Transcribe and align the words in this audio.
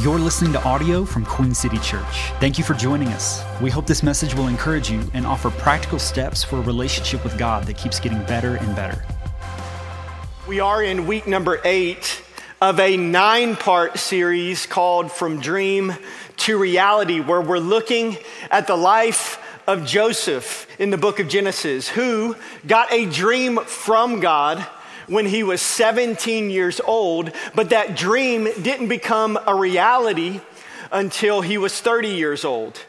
You're 0.00 0.18
listening 0.18 0.54
to 0.54 0.64
audio 0.64 1.04
from 1.04 1.26
Queen 1.26 1.52
City 1.52 1.76
Church. 1.78 2.32
Thank 2.40 2.56
you 2.56 2.64
for 2.64 2.72
joining 2.72 3.08
us. 3.08 3.44
We 3.60 3.68
hope 3.68 3.86
this 3.86 4.02
message 4.02 4.34
will 4.34 4.48
encourage 4.48 4.90
you 4.90 5.02
and 5.12 5.26
offer 5.26 5.50
practical 5.50 5.98
steps 5.98 6.42
for 6.42 6.56
a 6.56 6.62
relationship 6.62 7.22
with 7.22 7.36
God 7.36 7.64
that 7.64 7.76
keeps 7.76 8.00
getting 8.00 8.22
better 8.24 8.56
and 8.56 8.74
better. 8.74 9.04
We 10.48 10.60
are 10.60 10.82
in 10.82 11.06
week 11.06 11.26
number 11.26 11.60
eight 11.62 12.22
of 12.62 12.80
a 12.80 12.96
nine 12.96 13.54
part 13.54 13.98
series 13.98 14.64
called 14.64 15.12
From 15.12 15.40
Dream 15.40 15.92
to 16.38 16.58
Reality, 16.58 17.20
where 17.20 17.42
we're 17.42 17.58
looking 17.58 18.16
at 18.50 18.66
the 18.66 18.76
life 18.76 19.38
of 19.66 19.84
Joseph 19.84 20.66
in 20.80 20.88
the 20.88 20.98
book 20.98 21.20
of 21.20 21.28
Genesis, 21.28 21.86
who 21.86 22.34
got 22.66 22.90
a 22.90 23.04
dream 23.04 23.58
from 23.58 24.20
God 24.20 24.66
when 25.12 25.26
he 25.26 25.42
was 25.42 25.60
17 25.60 26.48
years 26.48 26.80
old, 26.80 27.32
but 27.54 27.70
that 27.70 27.96
dream 27.96 28.44
didn't 28.62 28.88
become 28.88 29.38
a 29.46 29.54
reality 29.54 30.40
until 30.90 31.42
he 31.42 31.58
was 31.58 31.78
30 31.80 32.08
years 32.08 32.44
old. 32.44 32.80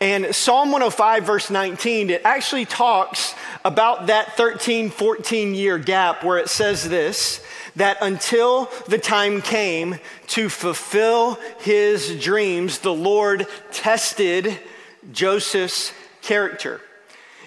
And 0.00 0.34
Psalm 0.34 0.70
105, 0.70 1.24
verse 1.24 1.50
19, 1.50 2.10
it 2.10 2.22
actually 2.24 2.64
talks 2.64 3.34
about 3.64 4.08
that 4.08 4.36
13, 4.36 4.90
14 4.90 5.54
year 5.54 5.78
gap 5.78 6.22
where 6.22 6.38
it 6.38 6.48
says 6.48 6.88
this 6.88 7.44
that 7.76 7.98
until 8.00 8.68
the 8.88 8.98
time 8.98 9.40
came 9.40 9.98
to 10.26 10.48
fulfill 10.48 11.38
his 11.60 12.20
dreams, 12.20 12.80
the 12.80 12.92
Lord 12.92 13.46
tested 13.70 14.58
Joseph's 15.12 15.92
character. 16.20 16.80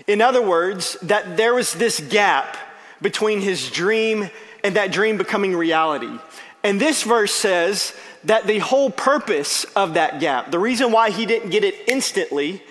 In 0.08 0.22
other 0.22 0.42
words, 0.42 0.98
that 1.02 1.36
there 1.36 1.54
was 1.54 1.74
this 1.74 2.00
gap 2.00 2.58
between 3.02 3.42
his 3.42 3.70
dream 3.70 4.30
and 4.64 4.76
that 4.76 4.92
dream 4.92 5.18
becoming 5.18 5.56
reality. 5.56 6.20
And 6.64 6.80
this 6.80 7.04
verse 7.04 7.34
says 7.34 7.94
that 8.26 8.46
the 8.46 8.60
whole 8.60 8.92
purpose 8.92 9.64
of 9.76 9.96
that 9.96 10.20
gap, 10.20 10.52
the 10.52 10.60
reason 10.60 10.92
why 10.92 11.10
he 11.10 11.26
didn't 11.26 11.50
get 11.50 11.64
it 11.64 11.76
instantly, 11.88 12.62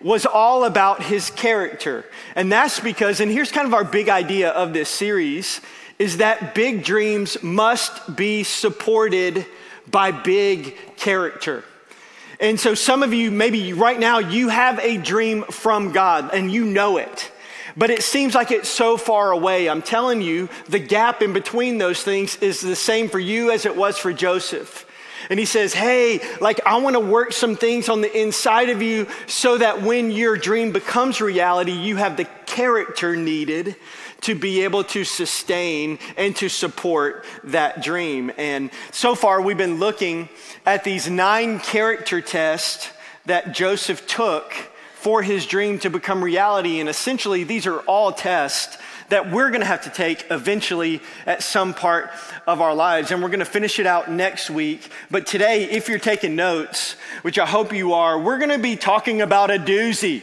was 0.00 0.26
all 0.26 0.64
about 0.64 1.02
his 1.02 1.30
character. 1.30 2.04
And 2.34 2.50
that's 2.50 2.80
because, 2.80 3.20
and 3.20 3.30
here's 3.30 3.50
kind 3.50 3.66
of 3.66 3.74
our 3.74 3.84
big 3.84 4.08
idea 4.08 4.50
of 4.50 4.72
this 4.72 4.88
series, 4.88 5.60
is 5.98 6.18
that 6.18 6.54
big 6.54 6.84
dreams 6.84 7.42
must 7.42 8.16
be 8.16 8.42
supported 8.44 9.46
by 9.90 10.10
big 10.10 10.76
character. 10.96 11.64
And 12.40 12.58
so, 12.58 12.74
some 12.74 13.04
of 13.04 13.14
you, 13.14 13.30
maybe 13.30 13.72
right 13.72 13.98
now, 13.98 14.18
you 14.18 14.48
have 14.48 14.80
a 14.80 14.96
dream 14.96 15.44
from 15.44 15.92
God 15.92 16.30
and 16.32 16.50
you 16.50 16.64
know 16.64 16.96
it 16.96 17.31
but 17.76 17.90
it 17.90 18.02
seems 18.02 18.34
like 18.34 18.50
it's 18.50 18.68
so 18.68 18.96
far 18.96 19.32
away. 19.32 19.68
I'm 19.68 19.82
telling 19.82 20.22
you, 20.22 20.48
the 20.68 20.78
gap 20.78 21.22
in 21.22 21.32
between 21.32 21.78
those 21.78 22.02
things 22.02 22.36
is 22.36 22.60
the 22.60 22.76
same 22.76 23.08
for 23.08 23.18
you 23.18 23.50
as 23.50 23.66
it 23.66 23.76
was 23.76 23.98
for 23.98 24.12
Joseph. 24.12 24.86
And 25.30 25.38
he 25.38 25.46
says, 25.46 25.72
Hey, 25.72 26.20
like, 26.40 26.60
I 26.66 26.78
want 26.78 26.94
to 26.94 27.00
work 27.00 27.32
some 27.32 27.56
things 27.56 27.88
on 27.88 28.00
the 28.00 28.20
inside 28.20 28.70
of 28.70 28.82
you 28.82 29.06
so 29.26 29.58
that 29.58 29.82
when 29.82 30.10
your 30.10 30.36
dream 30.36 30.72
becomes 30.72 31.20
reality, 31.20 31.72
you 31.72 31.96
have 31.96 32.16
the 32.16 32.24
character 32.46 33.16
needed 33.16 33.76
to 34.22 34.34
be 34.34 34.62
able 34.62 34.84
to 34.84 35.04
sustain 35.04 35.98
and 36.16 36.34
to 36.36 36.48
support 36.48 37.24
that 37.44 37.82
dream. 37.82 38.32
And 38.36 38.70
so 38.90 39.14
far, 39.14 39.40
we've 39.40 39.58
been 39.58 39.78
looking 39.78 40.28
at 40.64 40.84
these 40.84 41.10
nine 41.10 41.58
character 41.60 42.20
tests 42.20 42.90
that 43.26 43.52
Joseph 43.52 44.06
took 44.06 44.52
for 45.02 45.20
his 45.20 45.46
dream 45.46 45.80
to 45.80 45.90
become 45.90 46.22
reality. 46.22 46.78
And 46.78 46.88
essentially, 46.88 47.42
these 47.42 47.66
are 47.66 47.80
all 47.80 48.12
tests 48.12 48.78
that 49.08 49.32
we're 49.32 49.48
going 49.48 49.60
to 49.60 49.66
have 49.66 49.82
to 49.82 49.90
take 49.90 50.24
eventually 50.30 51.00
at 51.26 51.42
some 51.42 51.74
part 51.74 52.10
of 52.46 52.60
our 52.60 52.72
lives. 52.72 53.10
And 53.10 53.20
we're 53.20 53.28
going 53.28 53.40
to 53.40 53.44
finish 53.44 53.80
it 53.80 53.86
out 53.86 54.08
next 54.08 54.48
week. 54.48 54.88
But 55.10 55.26
today, 55.26 55.64
if 55.64 55.88
you're 55.88 55.98
taking 55.98 56.36
notes, 56.36 56.92
which 57.22 57.36
I 57.36 57.46
hope 57.46 57.72
you 57.72 57.94
are, 57.94 58.16
we're 58.16 58.38
going 58.38 58.52
to 58.52 58.60
be 58.60 58.76
talking 58.76 59.22
about 59.22 59.50
a 59.50 59.58
doozy. 59.58 60.22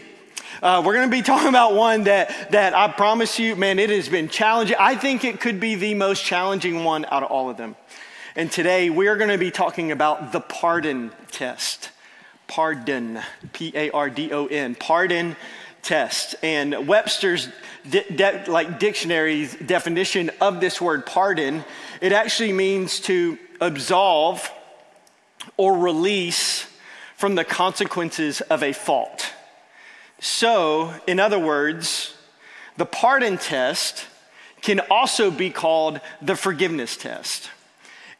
Uh, 0.63 0.81
we're 0.85 0.93
going 0.93 1.09
to 1.09 1.15
be 1.15 1.21
talking 1.33 1.49
about 1.49 1.75
one 1.75 2.05
that, 2.05 2.51
that 2.51 2.73
I 2.73 2.87
promise 2.87 3.37
you, 3.37 3.57
man, 3.57 3.79
it 3.79 3.89
has 3.89 4.07
been 4.07 4.29
challenging. 4.29 4.77
I 4.79 4.95
think 4.95 5.25
it 5.25 5.41
could 5.41 5.59
be 5.59 5.75
the 5.75 5.93
most 5.93 6.23
challenging 6.23 6.85
one 6.85 7.03
out 7.11 7.23
of 7.23 7.31
all 7.31 7.49
of 7.49 7.57
them. 7.57 7.75
And 8.33 8.49
today, 8.49 8.89
we're 8.89 9.17
going 9.17 9.29
to 9.29 9.37
be 9.37 9.51
talking 9.51 9.91
about 9.91 10.31
the 10.31 10.39
pardon 10.39 11.11
test 11.31 11.89
pardon, 12.49 13.21
P 13.53 13.71
A 13.75 13.91
R 13.91 14.09
D 14.09 14.33
O 14.33 14.47
N, 14.47 14.75
pardon 14.75 15.37
test. 15.81 16.35
And 16.43 16.87
Webster's 16.87 17.47
de- 17.89 18.43
like 18.47 18.79
dictionary's 18.79 19.55
definition 19.55 20.31
of 20.41 20.59
this 20.59 20.81
word 20.81 21.05
pardon, 21.05 21.63
it 22.01 22.11
actually 22.11 22.51
means 22.51 22.99
to 23.01 23.37
absolve 23.61 24.51
or 25.55 25.77
release 25.77 26.65
from 27.15 27.35
the 27.35 27.45
consequences 27.45 28.41
of 28.41 28.63
a 28.63 28.73
fault. 28.73 29.33
So, 30.19 30.93
in 31.07 31.19
other 31.19 31.39
words, 31.39 32.13
the 32.77 32.85
pardon 32.85 33.37
test 33.37 34.05
can 34.61 34.81
also 34.89 35.31
be 35.31 35.49
called 35.49 36.01
the 36.21 36.35
forgiveness 36.35 36.97
test. 36.97 37.49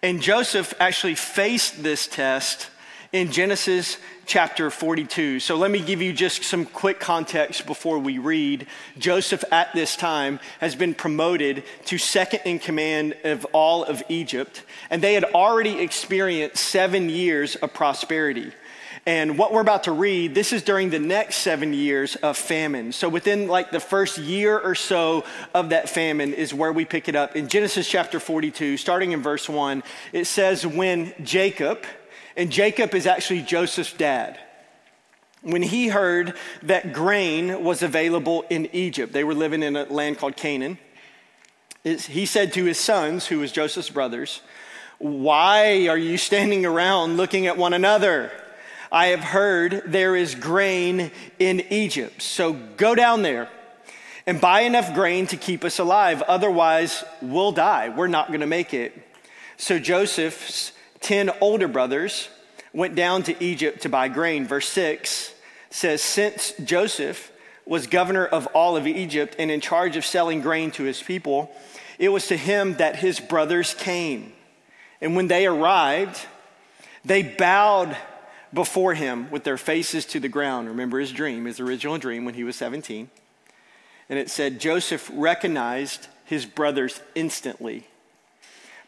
And 0.02 0.22
Joseph 0.22 0.74
actually 0.80 1.16
faced 1.16 1.84
this 1.84 2.08
test 2.08 2.70
in 3.12 3.32
Genesis 3.32 3.98
chapter 4.26 4.70
42. 4.70 5.40
So 5.40 5.56
let 5.56 5.72
me 5.72 5.80
give 5.80 6.02
you 6.02 6.14
just 6.14 6.44
some 6.44 6.66
quick 6.66 7.00
context 7.00 7.66
before 7.66 7.98
we 7.98 8.20
read. 8.20 8.68
Joseph, 9.00 9.44
at 9.52 9.74
this 9.74 9.96
time, 9.96 10.40
has 10.60 10.76
been 10.76 10.94
promoted 10.94 11.64
to 11.86 11.98
second 11.98 12.42
in 12.46 12.60
command 12.60 13.16
of 13.24 13.46
all 13.52 13.84
of 13.84 14.04
Egypt, 14.10 14.64
and 14.92 15.02
they 15.02 15.16
had 15.16 15.24
already 15.24 15.80
experienced 15.80 16.64
seven 16.64 17.10
years 17.10 17.56
of 17.56 17.74
prosperity. 17.74 18.52
And 19.06 19.40
what 19.40 19.52
we're 19.52 19.62
about 19.62 19.86
to 19.86 19.92
read, 19.92 20.36
this 20.36 20.54
is 20.54 20.62
during 20.62 20.92
the 20.92 21.00
next 21.00 21.38
seven 21.38 21.74
years 21.74 22.16
of 22.18 22.38
famine. 22.38 22.92
So 22.92 23.10
within 23.10 23.48
like 23.48 23.72
the 23.72 23.80
first 23.80 24.20
year 24.20 24.60
or 24.60 24.76
so 24.76 25.24
of 25.56 25.70
that 25.70 25.90
famine 25.90 26.34
is 26.34 26.54
where 26.54 26.72
we 26.72 26.86
pick 26.86 27.10
it 27.10 27.16
up. 27.16 27.36
In 27.36 27.48
Genesis 27.48 27.90
chapter 27.90 28.20
42, 28.20 28.78
starting 28.78 29.14
in 29.14 29.24
verse 29.24 29.50
1, 29.50 29.82
it 30.14 30.26
says, 30.26 30.68
When 30.68 31.14
Jacob, 31.24 31.86
and 32.40 32.54
Jacob 32.54 32.96
is 32.96 33.06
actually 33.06 33.42
Joseph's 33.42 33.92
dad. 33.92 34.40
When 35.42 35.62
he 35.62 35.90
heard 35.90 36.36
that 36.64 36.94
grain 36.94 37.66
was 37.66 37.84
available 37.84 38.46
in 38.50 38.70
Egypt, 38.72 39.12
they 39.12 39.26
were 39.26 39.34
living 39.34 39.62
in 39.62 39.76
a 39.76 39.84
land 39.84 40.20
called 40.20 40.38
Canaan. 40.38 40.78
He 41.84 42.26
said 42.26 42.54
to 42.54 42.64
his 42.64 42.80
sons, 42.80 43.28
who 43.28 43.40
was 43.40 43.52
Joseph's 43.52 43.90
brothers, 43.90 44.42
Why 45.00 45.90
are 45.90 45.98
you 45.98 46.18
standing 46.18 46.66
around 46.66 47.18
looking 47.18 47.46
at 47.46 47.58
one 47.58 47.74
another? 47.74 48.32
I 48.90 49.08
have 49.08 49.20
heard 49.20 49.84
there 49.86 50.16
is 50.16 50.34
grain 50.34 51.12
in 51.40 51.60
Egypt. 51.70 52.22
So 52.22 52.54
go 52.54 52.96
down 52.96 53.22
there 53.22 53.50
and 54.26 54.40
buy 54.40 54.62
enough 54.62 54.94
grain 54.94 55.28
to 55.28 55.36
keep 55.36 55.66
us 55.66 55.78
alive. 55.78 56.22
Otherwise, 56.22 57.04
we'll 57.22 57.52
die. 57.52 57.90
We're 57.90 58.08
not 58.08 58.30
going 58.30 58.40
to 58.40 58.48
make 58.48 58.74
it. 58.74 58.94
So 59.58 59.78
Joseph's 59.78 60.72
10 61.02 61.32
older 61.42 61.68
brothers 61.68 62.30
went 62.74 62.96
down 62.96 63.24
to 63.24 63.44
Egypt 63.44 63.82
to 63.82 63.90
buy 63.90 64.08
grain. 64.08 64.46
Verse 64.46 64.68
6 64.70 65.34
says, 65.70 66.02
Since 66.02 66.54
Joseph 66.64 67.32
was 67.66 67.88
governor 67.88 68.26
of 68.26 68.48
all 68.48 68.76
of 68.76 68.88
Egypt 68.88 69.36
and 69.40 69.52
in 69.52 69.62
charge 69.62 69.96
of 69.96 70.06
selling 70.06 70.42
grain 70.42 70.72
to 70.72 70.84
his 70.84 71.02
people, 71.02 71.52
it 71.98 72.10
was 72.10 72.28
to 72.28 72.38
him 72.38 72.76
that 72.76 72.98
his 72.98 73.20
brothers 73.20 73.74
came. 73.74 74.34
And 75.02 75.16
when 75.16 75.28
they 75.28 75.46
arrived, 75.46 76.26
they 77.06 77.24
bowed 77.24 77.96
before 78.54 78.96
him 78.96 79.30
with 79.30 79.44
their 79.44 79.58
faces 79.58 80.06
to 80.08 80.20
the 80.20 80.30
ground. 80.30 80.68
Remember 80.68 81.00
his 81.00 81.12
dream, 81.12 81.46
his 81.46 81.60
original 81.60 81.98
dream 81.98 82.26
when 82.26 82.34
he 82.34 82.44
was 82.44 82.56
17. 82.56 83.10
And 84.10 84.20
it 84.20 84.30
said, 84.30 84.60
Joseph 84.60 85.10
recognized 85.14 86.08
his 86.26 86.46
brothers 86.46 87.00
instantly 87.14 87.86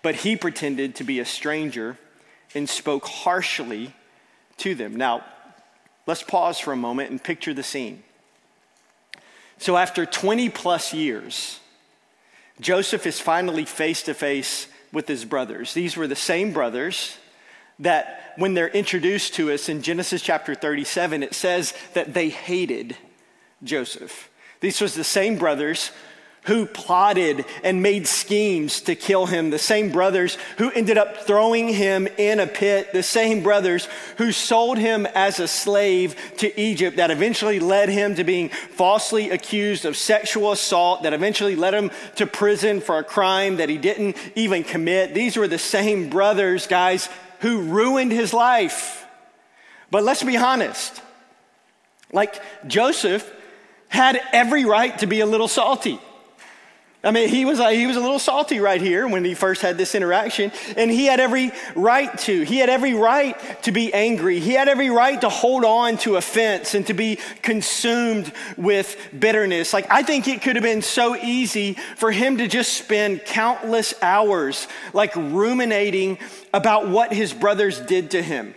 but 0.01 0.15
he 0.15 0.35
pretended 0.35 0.95
to 0.95 1.03
be 1.03 1.19
a 1.19 1.25
stranger 1.25 1.97
and 2.55 2.67
spoke 2.69 3.05
harshly 3.05 3.93
to 4.57 4.75
them. 4.75 4.95
Now, 4.95 5.23
let's 6.07 6.23
pause 6.23 6.59
for 6.59 6.71
a 6.71 6.77
moment 6.77 7.11
and 7.11 7.23
picture 7.23 7.53
the 7.53 7.63
scene. 7.63 8.03
So, 9.57 9.77
after 9.77 10.05
20 10.05 10.49
plus 10.49 10.93
years, 10.93 11.59
Joseph 12.59 13.05
is 13.05 13.19
finally 13.19 13.65
face 13.65 14.03
to 14.03 14.13
face 14.13 14.67
with 14.91 15.07
his 15.07 15.25
brothers. 15.25 15.73
These 15.73 15.95
were 15.95 16.07
the 16.07 16.15
same 16.15 16.53
brothers 16.53 17.17
that, 17.79 18.33
when 18.37 18.53
they're 18.53 18.69
introduced 18.69 19.33
to 19.35 19.51
us 19.51 19.69
in 19.69 19.81
Genesis 19.81 20.21
chapter 20.21 20.55
37, 20.55 21.23
it 21.23 21.33
says 21.33 21.73
that 21.93 22.13
they 22.13 22.29
hated 22.29 22.95
Joseph. 23.63 24.29
These 24.59 24.81
was 24.81 24.93
the 24.93 25.03
same 25.03 25.37
brothers 25.37 25.91
who 26.45 26.65
plotted 26.65 27.45
and 27.63 27.83
made 27.83 28.07
schemes 28.07 28.81
to 28.81 28.95
kill 28.95 29.27
him, 29.27 29.51
the 29.51 29.59
same 29.59 29.91
brothers 29.91 30.37
who 30.57 30.71
ended 30.71 30.97
up 30.97 31.17
throwing 31.17 31.67
him 31.67 32.07
in 32.17 32.39
a 32.39 32.47
pit, 32.47 32.91
the 32.93 33.03
same 33.03 33.43
brothers 33.43 33.87
who 34.17 34.31
sold 34.31 34.79
him 34.79 35.05
as 35.13 35.39
a 35.39 35.47
slave 35.47 36.15
to 36.37 36.59
Egypt, 36.59 36.97
that 36.97 37.11
eventually 37.11 37.59
led 37.59 37.89
him 37.89 38.15
to 38.15 38.23
being 38.23 38.49
falsely 38.49 39.29
accused 39.29 39.85
of 39.85 39.95
sexual 39.95 40.51
assault, 40.51 41.03
that 41.03 41.13
eventually 41.13 41.55
led 41.55 41.75
him 41.75 41.91
to 42.15 42.25
prison 42.25 42.81
for 42.81 42.97
a 42.97 43.03
crime 43.03 43.57
that 43.57 43.69
he 43.69 43.77
didn't 43.77 44.17
even 44.35 44.63
commit. 44.63 45.13
These 45.13 45.37
were 45.37 45.47
the 45.47 45.59
same 45.59 46.09
brothers, 46.09 46.65
guys, 46.65 47.07
who 47.41 47.61
ruined 47.61 48.11
his 48.11 48.33
life. 48.33 49.05
But 49.91 50.03
let's 50.03 50.23
be 50.23 50.37
honest. 50.37 51.01
Like 52.11 52.41
Joseph 52.65 53.31
had 53.89 54.19
every 54.33 54.65
right 54.65 54.97
to 54.99 55.05
be 55.05 55.19
a 55.19 55.25
little 55.25 55.47
salty. 55.47 55.99
I 57.03 57.09
mean, 57.09 57.29
he 57.29 57.45
was, 57.45 57.59
a, 57.59 57.71
he 57.71 57.87
was 57.87 57.95
a 57.95 57.99
little 57.99 58.19
salty 58.19 58.59
right 58.59 58.79
here 58.79 59.07
when 59.07 59.25
he 59.25 59.33
first 59.33 59.63
had 59.63 59.75
this 59.75 59.95
interaction, 59.95 60.51
and 60.77 60.91
he 60.91 61.07
had 61.07 61.19
every 61.19 61.51
right 61.73 62.15
to. 62.19 62.43
He 62.43 62.59
had 62.59 62.69
every 62.69 62.93
right 62.93 63.35
to 63.63 63.71
be 63.71 63.91
angry. 63.91 64.39
He 64.39 64.53
had 64.53 64.69
every 64.69 64.91
right 64.91 65.19
to 65.21 65.29
hold 65.29 65.65
on 65.65 65.97
to 65.99 66.17
offense 66.17 66.75
and 66.75 66.85
to 66.85 66.93
be 66.93 67.17
consumed 67.41 68.31
with 68.55 68.95
bitterness. 69.17 69.73
Like, 69.73 69.89
I 69.89 70.03
think 70.03 70.27
it 70.27 70.43
could 70.43 70.55
have 70.55 70.63
been 70.63 70.83
so 70.83 71.15
easy 71.15 71.73
for 71.95 72.11
him 72.11 72.37
to 72.37 72.47
just 72.47 72.73
spend 72.73 73.25
countless 73.25 73.95
hours, 74.03 74.67
like, 74.93 75.15
ruminating 75.15 76.19
about 76.53 76.87
what 76.87 77.11
his 77.11 77.33
brothers 77.33 77.79
did 77.79 78.11
to 78.11 78.21
him. 78.21 78.53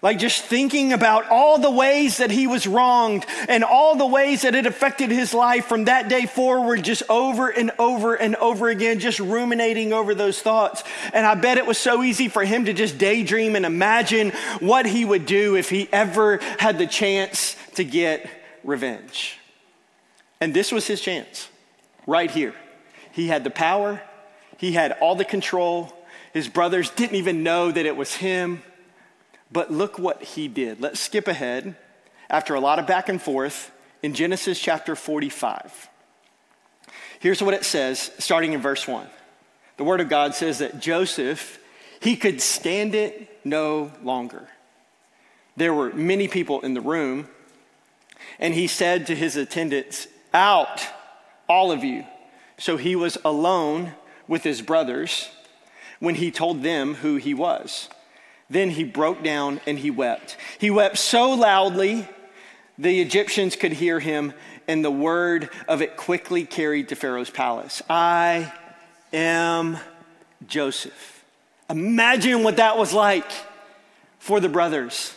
Like 0.00 0.18
just 0.18 0.44
thinking 0.44 0.92
about 0.92 1.28
all 1.28 1.58
the 1.58 1.70
ways 1.70 2.18
that 2.18 2.30
he 2.30 2.46
was 2.46 2.66
wronged 2.66 3.26
and 3.48 3.64
all 3.64 3.96
the 3.96 4.06
ways 4.06 4.42
that 4.42 4.54
it 4.54 4.64
affected 4.64 5.10
his 5.10 5.34
life 5.34 5.66
from 5.66 5.86
that 5.86 6.08
day 6.08 6.26
forward, 6.26 6.84
just 6.84 7.02
over 7.08 7.48
and 7.48 7.72
over 7.78 8.14
and 8.14 8.36
over 8.36 8.68
again, 8.68 9.00
just 9.00 9.18
ruminating 9.18 9.92
over 9.92 10.14
those 10.14 10.40
thoughts. 10.40 10.84
And 11.12 11.26
I 11.26 11.34
bet 11.34 11.58
it 11.58 11.66
was 11.66 11.78
so 11.78 12.02
easy 12.02 12.28
for 12.28 12.44
him 12.44 12.66
to 12.66 12.72
just 12.72 12.96
daydream 12.98 13.56
and 13.56 13.66
imagine 13.66 14.30
what 14.60 14.86
he 14.86 15.04
would 15.04 15.26
do 15.26 15.56
if 15.56 15.68
he 15.68 15.88
ever 15.92 16.38
had 16.58 16.78
the 16.78 16.86
chance 16.86 17.56
to 17.74 17.84
get 17.84 18.28
revenge. 18.62 19.38
And 20.40 20.54
this 20.54 20.70
was 20.70 20.86
his 20.86 21.00
chance 21.00 21.48
right 22.06 22.30
here. 22.30 22.54
He 23.10 23.26
had 23.26 23.42
the 23.42 23.50
power, 23.50 24.00
he 24.58 24.72
had 24.72 24.92
all 25.00 25.16
the 25.16 25.24
control. 25.24 25.92
His 26.34 26.46
brothers 26.46 26.90
didn't 26.90 27.16
even 27.16 27.42
know 27.42 27.72
that 27.72 27.86
it 27.86 27.96
was 27.96 28.14
him. 28.14 28.62
But 29.50 29.72
look 29.72 29.98
what 29.98 30.22
he 30.22 30.48
did. 30.48 30.80
Let's 30.80 31.00
skip 31.00 31.28
ahead 31.28 31.76
after 32.28 32.54
a 32.54 32.60
lot 32.60 32.78
of 32.78 32.86
back 32.86 33.08
and 33.08 33.20
forth 33.20 33.70
in 34.02 34.14
Genesis 34.14 34.60
chapter 34.60 34.94
45. 34.94 35.88
Here's 37.20 37.42
what 37.42 37.54
it 37.54 37.64
says, 37.64 38.12
starting 38.18 38.52
in 38.52 38.60
verse 38.60 38.86
1. 38.86 39.06
The 39.76 39.84
word 39.84 40.00
of 40.00 40.08
God 40.08 40.34
says 40.34 40.58
that 40.58 40.80
Joseph, 40.80 41.58
he 42.00 42.16
could 42.16 42.40
stand 42.40 42.94
it 42.94 43.40
no 43.44 43.92
longer. 44.02 44.48
There 45.56 45.74
were 45.74 45.92
many 45.92 46.28
people 46.28 46.60
in 46.60 46.74
the 46.74 46.80
room, 46.80 47.28
and 48.38 48.54
he 48.54 48.66
said 48.66 49.06
to 49.06 49.16
his 49.16 49.36
attendants, 49.36 50.06
Out, 50.32 50.86
all 51.48 51.72
of 51.72 51.82
you. 51.82 52.04
So 52.58 52.76
he 52.76 52.94
was 52.94 53.18
alone 53.24 53.94
with 54.28 54.44
his 54.44 54.62
brothers 54.62 55.28
when 55.98 56.16
he 56.16 56.30
told 56.30 56.62
them 56.62 56.94
who 56.94 57.16
he 57.16 57.34
was. 57.34 57.88
Then 58.50 58.70
he 58.70 58.84
broke 58.84 59.22
down 59.22 59.60
and 59.66 59.78
he 59.78 59.90
wept. 59.90 60.36
He 60.58 60.70
wept 60.70 60.98
so 60.98 61.30
loudly 61.30 62.08
the 62.78 63.00
Egyptians 63.00 63.56
could 63.56 63.72
hear 63.72 63.98
him, 63.98 64.32
and 64.68 64.84
the 64.84 64.90
word 64.90 65.50
of 65.66 65.82
it 65.82 65.96
quickly 65.96 66.44
carried 66.44 66.90
to 66.90 66.94
Pharaoh's 66.94 67.30
palace. 67.30 67.82
I 67.90 68.52
am 69.12 69.78
Joseph. 70.46 71.24
Imagine 71.68 72.44
what 72.44 72.58
that 72.58 72.78
was 72.78 72.94
like 72.94 73.30
for 74.20 74.38
the 74.38 74.48
brothers. 74.48 75.12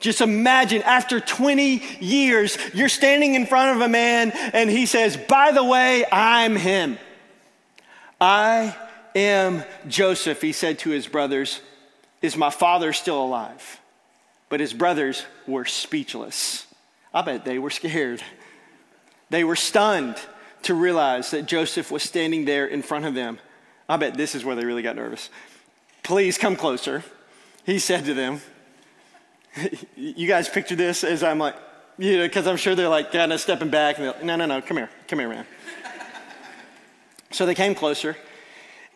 Just 0.00 0.20
imagine 0.20 0.82
after 0.82 1.20
20 1.20 1.82
years, 2.00 2.56
you're 2.74 2.88
standing 2.88 3.34
in 3.34 3.46
front 3.46 3.76
of 3.76 3.82
a 3.82 3.88
man 3.88 4.30
and 4.52 4.70
he 4.70 4.86
says, 4.86 5.16
By 5.16 5.52
the 5.52 5.64
way, 5.64 6.04
I'm 6.10 6.56
him. 6.56 6.98
I 8.20 8.76
am 9.14 9.64
Joseph, 9.88 10.40
he 10.40 10.52
said 10.52 10.80
to 10.80 10.90
his 10.90 11.06
brothers. 11.06 11.60
Is 12.20 12.36
my 12.36 12.50
father 12.50 12.92
still 12.92 13.22
alive? 13.22 13.80
But 14.48 14.60
his 14.60 14.72
brothers 14.72 15.24
were 15.46 15.64
speechless. 15.64 16.66
I 17.12 17.22
bet 17.22 17.44
they 17.44 17.58
were 17.58 17.70
scared. 17.70 18.22
They 19.30 19.44
were 19.44 19.56
stunned 19.56 20.16
to 20.62 20.74
realize 20.74 21.30
that 21.30 21.46
Joseph 21.46 21.90
was 21.90 22.02
standing 22.02 22.44
there 22.44 22.66
in 22.66 22.82
front 22.82 23.04
of 23.04 23.14
them. 23.14 23.38
I 23.88 23.96
bet 23.96 24.14
this 24.14 24.34
is 24.34 24.44
where 24.44 24.56
they 24.56 24.64
really 24.64 24.82
got 24.82 24.96
nervous. 24.96 25.30
Please 26.02 26.38
come 26.38 26.56
closer, 26.56 27.04
he 27.64 27.78
said 27.78 28.04
to 28.06 28.14
them. 28.14 28.40
you 29.96 30.26
guys 30.26 30.48
picture 30.48 30.76
this 30.76 31.04
as 31.04 31.22
I'm 31.22 31.38
like, 31.38 31.54
you 31.98 32.18
know, 32.18 32.24
because 32.24 32.46
I'm 32.46 32.56
sure 32.56 32.74
they're 32.74 32.88
like 32.88 33.12
kind 33.12 33.32
of 33.32 33.40
stepping 33.40 33.70
back 33.70 33.98
and 33.98 34.14
no, 34.22 34.36
no, 34.36 34.46
no, 34.46 34.62
come 34.62 34.76
here, 34.76 34.90
come 35.06 35.18
here, 35.18 35.28
man. 35.28 35.46
so 37.30 37.44
they 37.44 37.54
came 37.54 37.74
closer, 37.74 38.16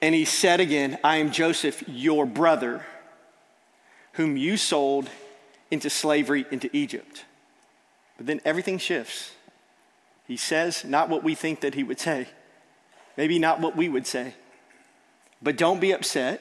and 0.01 0.15
he 0.15 0.25
said 0.25 0.61
again, 0.61 0.99
I 1.03 1.17
am 1.17 1.31
Joseph, 1.31 1.83
your 1.87 2.27
brother 2.27 2.85
whom 4.12 4.37
you 4.37 4.56
sold 4.56 5.09
into 5.70 5.88
slavery 5.88 6.44
into 6.50 6.75
Egypt. 6.76 7.25
But 8.17 8.26
then 8.26 8.41
everything 8.44 8.79
shifts. 8.79 9.32
He 10.26 10.37
says 10.37 10.85
not 10.85 11.09
what 11.09 11.25
we 11.25 11.35
think 11.35 11.61
that 11.61 11.75
he 11.75 11.82
would 11.82 11.99
say, 11.99 12.29
maybe 13.17 13.38
not 13.38 13.61
what 13.61 13.76
we 13.76 13.88
would 13.88 14.06
say. 14.06 14.35
But 15.43 15.56
don't 15.56 15.81
be 15.81 15.93
upset 15.93 16.41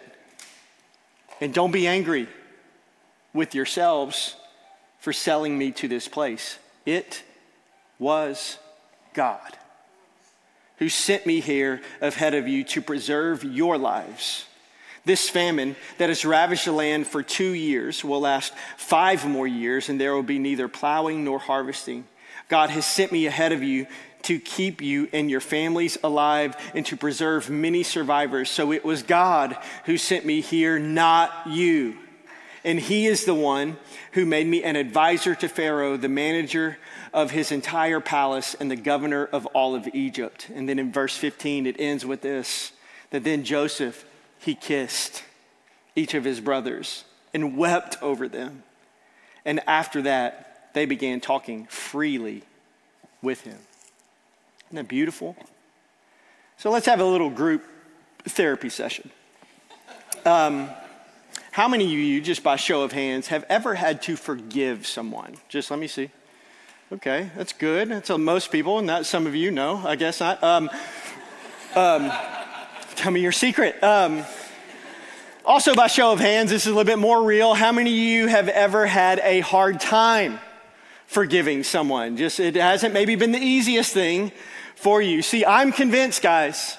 and 1.40 1.54
don't 1.54 1.72
be 1.72 1.88
angry 1.88 2.28
with 3.34 3.56
yourselves 3.56 4.36
for 5.00 5.12
selling 5.12 5.58
me 5.58 5.72
to 5.72 5.88
this 5.88 6.08
place. 6.08 6.60
It 6.86 7.24
was 7.98 8.58
God 9.14 9.58
who 10.78 10.90
sent 10.90 11.26
me 11.26 11.40
here 11.40 11.82
ahead 12.02 12.34
of 12.34 12.48
you 12.48 12.64
to 12.64 12.82
preserve 12.82 13.44
your 13.44 13.78
lives. 13.78 14.46
This 15.04 15.30
famine 15.30 15.76
that 15.98 16.10
has 16.10 16.26
ravaged 16.26 16.66
the 16.66 16.72
land 16.72 17.08
for 17.08 17.24
two 17.24 17.54
years 17.54 18.04
will 18.04 18.22
last 18.22 18.54
five 18.78 19.26
more 19.26 19.48
years, 19.48 19.90
and 19.90 20.00
there 20.00 20.14
will 20.14 20.24
be 20.24 20.40
neither 20.40 20.68
plowing 20.68 21.24
nor 21.24 21.40
harvesting. 21.40 22.06
God 22.50 22.70
has 22.70 22.86
sent 22.86 23.12
me 23.12 23.26
ahead 23.26 23.52
of 23.52 23.64
you 23.64 23.88
to 24.24 24.40
keep 24.40 24.82
you 24.82 25.10
and 25.14 25.32
your 25.32 25.42
families 25.42 25.98
alive 26.04 26.56
and 26.76 26.86
to 26.86 26.96
preserve 26.96 27.50
many 27.50 27.82
survivors. 27.82 28.50
So 28.50 28.72
it 28.72 28.86
was 28.86 29.02
God 29.02 29.58
who 29.86 29.98
sent 29.98 30.26
me 30.26 30.42
here, 30.42 30.78
not 30.78 31.32
you. 31.48 31.98
And 32.64 32.80
he 32.80 33.08
is 33.08 33.26
the 33.26 33.34
one 33.34 33.78
who 34.12 34.26
made 34.26 34.46
me 34.46 34.64
an 34.64 34.76
advisor 34.76 35.34
to 35.34 35.48
Pharaoh, 35.48 35.98
the 35.98 36.10
manager 36.10 36.78
of 37.12 37.32
his 37.32 37.52
entire 37.52 38.00
palace, 38.00 38.56
and 38.60 38.70
the 38.70 38.76
governor 38.76 39.26
of 39.26 39.48
all 39.48 39.74
of 39.74 39.88
Egypt. 39.94 40.48
And 40.54 40.70
then 40.70 40.78
in 40.78 40.92
verse 40.92 41.18
15, 41.18 41.66
it 41.66 41.78
ends 41.80 42.06
with 42.06 42.22
this 42.22 42.74
that 43.10 43.24
then 43.24 43.44
Joseph 43.44 44.06
he 44.42 44.56
kissed 44.56 45.24
each 45.96 46.14
of 46.14 46.24
his 46.24 46.40
brothers 46.40 47.06
and 47.34 47.56
wept 47.56 47.98
over 48.02 48.28
them. 48.28 48.64
And 49.46 49.62
after 49.68 50.02
that, 50.02 50.70
they 50.74 50.86
began 50.86 51.22
talking 51.22 51.68
freely 51.68 52.44
with 53.22 53.42
him. 53.42 53.60
Isn't 54.68 54.76
that 54.76 54.88
beautiful? 54.88 55.36
So 56.58 56.72
let's 56.72 56.86
have 56.88 57.00
a 57.00 57.06
little 57.06 57.30
group 57.30 57.64
therapy 58.26 58.70
session. 58.70 59.12
Um, 60.26 60.70
how 61.52 61.68
many 61.68 61.86
of 61.86 61.92
you, 61.92 62.22
just 62.22 62.44
by 62.44 62.56
show 62.56 62.82
of 62.84 62.92
hands, 62.92 63.28
have 63.28 63.46
ever 63.50 63.76
had 63.76 64.02
to 64.04 64.16
forgive 64.16 64.88
someone? 64.88 65.38
Just 65.50 65.70
let 65.70 65.80
me 65.80 65.88
see. 65.88 66.10
Okay, 66.92 67.30
that's 67.36 67.54
good. 67.54 67.90
That's 67.90 68.10
most 68.10 68.52
people, 68.52 68.78
and 68.78 68.88
not 68.88 69.06
some 69.06 69.28
of 69.28 69.36
you. 69.36 69.52
No, 69.52 69.78
I 69.86 69.96
guess 69.96 70.20
not. 70.20 70.44
Um, 70.44 70.70
um, 71.76 72.12
Tell 73.02 73.12
me 73.12 73.22
your 73.22 73.32
secret. 73.32 73.84
Um, 73.84 74.24
also, 75.44 75.74
by 75.74 75.88
show 75.88 76.12
of 76.12 76.20
hands, 76.20 76.52
this 76.52 76.68
is 76.68 76.68
a 76.68 76.70
little 76.70 76.84
bit 76.84 77.00
more 77.00 77.24
real. 77.24 77.56
How 77.56 77.72
many 77.72 77.90
of 77.90 77.98
you 77.98 78.28
have 78.28 78.48
ever 78.48 78.86
had 78.86 79.18
a 79.24 79.40
hard 79.40 79.80
time 79.80 80.40
forgiving 81.08 81.64
someone? 81.64 82.16
Just 82.16 82.40
it 82.40 82.56
hasn't 82.56 82.94
maybe 82.94 83.16
been 83.16 83.32
the 83.32 83.40
easiest 83.40 83.92
thing 83.92 84.32
for 84.76 85.02
you. 85.02 85.24
See, 85.24 85.44
I'm 85.44 85.72
convinced, 85.72 86.22
guys, 86.22 86.78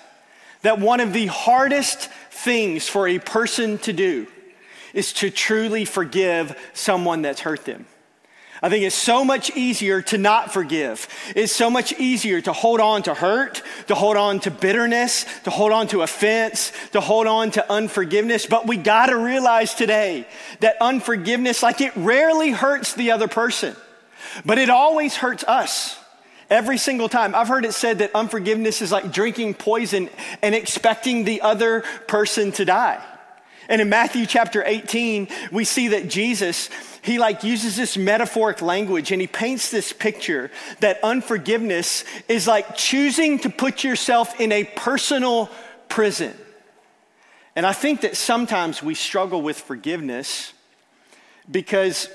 that 0.61 0.79
one 0.79 1.01
of 1.01 1.13
the 1.13 1.27
hardest 1.27 2.09
things 2.31 2.89
for 2.89 3.09
a 3.09 3.19
person 3.19 3.79
to 3.79 3.93
do 3.93 4.29
is 4.95 5.13
to 5.15 5.29
truly 5.29 5.85
forgive 5.85 6.57
someone 6.73 7.23
that's 7.23 7.41
hurt 7.41 7.65
them. 7.65 7.85
I 8.65 8.69
think 8.69 8.85
it's 8.85 8.95
so 8.95 9.25
much 9.25 9.51
easier 9.57 10.03
to 10.03 10.19
not 10.19 10.53
forgive. 10.53 11.09
It's 11.35 11.53
so 11.53 11.69
much 11.69 11.93
easier 11.95 12.41
to 12.43 12.53
hold 12.53 12.81
on 12.81 13.03
to 13.03 13.15
hurt, 13.15 13.61
to 13.89 13.97
hold 13.97 14.17
on 14.17 14.39
to 14.41 14.53
bitterness, 14.53 15.27
to 15.43 15.51
hold 15.51 15.73
on 15.73 15.89
to 15.89 16.03
offense, 16.03 16.71
to 16.93 17.01
hold 17.01 17.27
on 17.27 17.51
to 17.53 17.73
unforgiveness. 17.73 18.47
But 18.47 18.69
we 18.69 18.77
got 18.77 19.07
to 19.07 19.17
realize 19.17 19.75
today 19.75 20.29
that 20.61 20.77
unforgiveness, 20.81 21.61
like 21.61 21.81
it 21.81 21.91
rarely 21.97 22.53
hurts 22.53 22.95
the 22.95 23.11
other 23.11 23.27
person, 23.27 23.75
but 24.45 24.59
it 24.59 24.71
always 24.71 25.17
hurts 25.17 25.43
us. 25.43 25.99
Every 26.49 26.77
single 26.77 27.09
time. 27.09 27.35
I've 27.35 27.49
heard 27.49 27.65
it 27.65 27.73
said 27.73 28.01
that 28.01 28.15
unforgiveness 28.15 28.83
is 28.83 28.93
like 28.93 29.11
drinking 29.11 29.55
poison 29.55 30.11
and 30.43 30.55
expecting 30.55 31.25
the 31.25 31.41
other 31.41 31.81
person 32.07 32.53
to 32.53 32.67
die. 32.67 33.03
And 33.73 33.81
in 33.81 33.89
Matthew 33.89 34.27
chapter 34.27 34.63
18, 34.63 35.29
we 35.51 35.65
see 35.65 35.89
that 35.89 36.07
Jesus, 36.07 36.69
he 37.01 37.19
like 37.19 37.43
uses 37.43 37.75
this 37.75 37.97
metaphoric 37.97 38.61
language 38.61 39.13
and 39.13 39.21
he 39.21 39.27
paints 39.27 39.71
this 39.71 39.95
picture 39.95 40.51
that 40.81 41.03
unforgiveness 41.03 42.05
is 42.29 42.47
like 42.47 42.77
choosing 42.77 43.39
to 43.39 43.49
put 43.49 43.83
yourself 43.83 44.39
in 44.39 44.53
a 44.53 44.65
personal 44.65 45.49
prison. 45.89 46.35
And 47.57 47.65
I 47.65 47.73
think 47.73 48.03
that 48.03 48.15
sometimes 48.15 48.83
we 48.83 48.95
struggle 48.95 49.41
with 49.41 49.59
forgiveness 49.59 50.53
because 51.51 52.11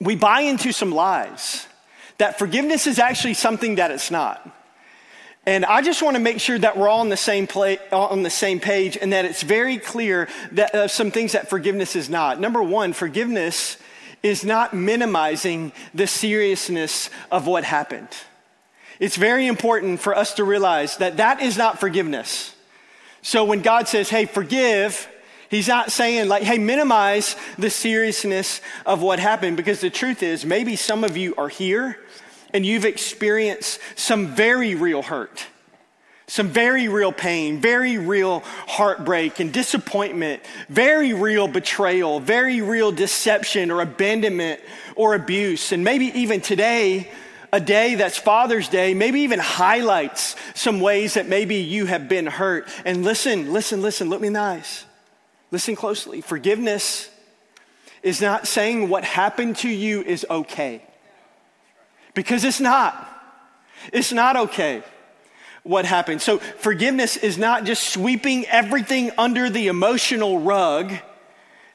we 0.00 0.16
buy 0.16 0.40
into 0.40 0.72
some 0.72 0.90
lies 0.90 1.68
that 2.18 2.40
forgiveness 2.40 2.88
is 2.88 2.98
actually 2.98 3.34
something 3.34 3.76
that 3.76 3.92
it's 3.92 4.10
not. 4.10 4.50
And 5.50 5.64
I 5.64 5.82
just 5.82 6.00
want 6.00 6.14
to 6.14 6.22
make 6.22 6.38
sure 6.38 6.56
that 6.60 6.76
we're 6.76 6.86
all 6.86 7.00
on 7.00 7.08
the 7.08 7.16
same 7.16 7.48
play, 7.48 7.80
on 7.90 8.22
the 8.22 8.30
same 8.30 8.60
page, 8.60 8.96
and 8.96 9.12
that 9.12 9.24
it's 9.24 9.42
very 9.42 9.78
clear 9.78 10.28
that 10.52 10.72
uh, 10.72 10.86
some 10.86 11.10
things 11.10 11.32
that 11.32 11.50
forgiveness 11.50 11.96
is 11.96 12.08
not. 12.08 12.38
Number 12.38 12.62
one, 12.62 12.92
forgiveness 12.92 13.76
is 14.22 14.44
not 14.44 14.74
minimizing 14.74 15.72
the 15.92 16.06
seriousness 16.06 17.10
of 17.32 17.48
what 17.48 17.64
happened. 17.64 18.06
It's 19.00 19.16
very 19.16 19.48
important 19.48 19.98
for 19.98 20.16
us 20.16 20.34
to 20.34 20.44
realize 20.44 20.98
that 20.98 21.16
that 21.16 21.42
is 21.42 21.58
not 21.58 21.80
forgiveness. 21.80 22.54
So 23.20 23.44
when 23.44 23.60
God 23.60 23.88
says, 23.88 24.08
"Hey, 24.08 24.26
forgive," 24.26 25.08
He's 25.48 25.66
not 25.66 25.90
saying, 25.90 26.28
like, 26.28 26.44
hey, 26.44 26.58
minimize 26.58 27.34
the 27.58 27.70
seriousness 27.70 28.60
of 28.86 29.02
what 29.02 29.18
happened 29.18 29.56
because 29.56 29.80
the 29.80 29.90
truth 29.90 30.22
is, 30.22 30.44
maybe 30.44 30.76
some 30.76 31.02
of 31.02 31.16
you 31.16 31.34
are 31.34 31.48
here 31.48 31.98
and 32.52 32.64
you've 32.64 32.84
experienced 32.84 33.80
some 33.96 34.28
very 34.28 34.74
real 34.74 35.02
hurt, 35.02 35.46
some 36.26 36.48
very 36.48 36.88
real 36.88 37.12
pain, 37.12 37.60
very 37.60 37.98
real 37.98 38.40
heartbreak 38.66 39.40
and 39.40 39.52
disappointment, 39.52 40.42
very 40.68 41.12
real 41.12 41.48
betrayal, 41.48 42.20
very 42.20 42.60
real 42.60 42.92
deception 42.92 43.70
or 43.70 43.80
abandonment 43.80 44.60
or 44.96 45.14
abuse. 45.14 45.72
And 45.72 45.82
maybe 45.84 46.06
even 46.06 46.40
today, 46.40 47.10
a 47.52 47.60
day 47.60 47.96
that's 47.96 48.16
Father's 48.16 48.68
Day, 48.68 48.94
maybe 48.94 49.20
even 49.20 49.38
highlights 49.38 50.36
some 50.54 50.80
ways 50.80 51.14
that 51.14 51.26
maybe 51.26 51.56
you 51.56 51.86
have 51.86 52.08
been 52.08 52.26
hurt. 52.26 52.68
And 52.84 53.02
listen, 53.02 53.52
listen, 53.52 53.82
listen, 53.82 54.08
look 54.08 54.20
me 54.20 54.28
in 54.28 54.34
the 54.34 54.40
eyes. 54.40 54.84
Listen 55.50 55.74
closely. 55.74 56.20
Forgiveness 56.20 57.10
is 58.02 58.20
not 58.20 58.46
saying 58.46 58.88
what 58.88 59.04
happened 59.04 59.56
to 59.56 59.68
you 59.68 60.02
is 60.02 60.24
okay. 60.30 60.82
Because 62.20 62.44
it's 62.44 62.60
not. 62.60 63.08
It's 63.94 64.12
not 64.12 64.36
okay 64.36 64.82
what 65.62 65.86
happened. 65.86 66.20
So, 66.20 66.36
forgiveness 66.36 67.16
is 67.16 67.38
not 67.38 67.64
just 67.64 67.94
sweeping 67.94 68.44
everything 68.44 69.10
under 69.16 69.48
the 69.48 69.68
emotional 69.68 70.38
rug 70.38 70.92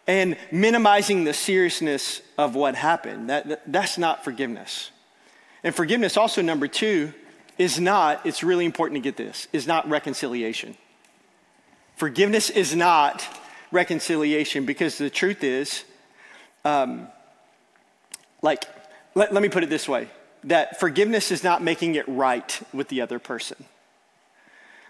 and 0.06 0.38
minimizing 0.52 1.24
the 1.24 1.34
seriousness 1.34 2.22
of 2.38 2.54
what 2.54 2.76
happened. 2.76 3.32
That, 3.32 3.48
that, 3.48 3.72
that's 3.72 3.98
not 3.98 4.24
forgiveness. 4.24 4.92
And 5.64 5.74
forgiveness, 5.74 6.16
also, 6.16 6.44
number 6.44 6.68
two, 6.68 7.12
is 7.58 7.80
not, 7.80 8.24
it's 8.24 8.44
really 8.44 8.66
important 8.66 8.98
to 8.98 9.02
get 9.02 9.18
this, 9.18 9.48
is 9.52 9.66
not 9.66 9.90
reconciliation. 9.90 10.78
Forgiveness 11.96 12.52
is 12.52 12.76
not 12.76 13.28
reconciliation 13.72 14.68
because 14.68 15.00
the 15.00 15.10
truth 15.10 15.44
is, 15.44 15.86
um, 16.64 17.08
like, 18.44 18.66
let, 19.16 19.34
let 19.34 19.42
me 19.42 19.50
put 19.50 19.64
it 19.64 19.72
this 19.72 19.90
way 19.90 20.08
that 20.46 20.80
forgiveness 20.80 21.32
is 21.32 21.44
not 21.44 21.62
making 21.62 21.96
it 21.96 22.08
right 22.08 22.62
with 22.74 22.88
the 22.88 23.02
other 23.02 23.20
person. 23.20 23.66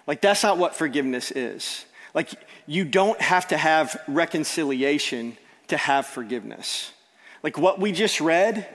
Like, 0.05 0.21
that's 0.21 0.43
not 0.43 0.57
what 0.57 0.75
forgiveness 0.75 1.31
is. 1.31 1.85
Like, 2.13 2.31
you 2.67 2.85
don't 2.85 3.19
have 3.21 3.47
to 3.47 3.57
have 3.57 3.99
reconciliation 4.07 5.37
to 5.67 5.77
have 5.77 6.05
forgiveness. 6.05 6.91
Like, 7.41 7.57
what 7.57 7.79
we 7.79 7.91
just 7.91 8.21
read 8.21 8.67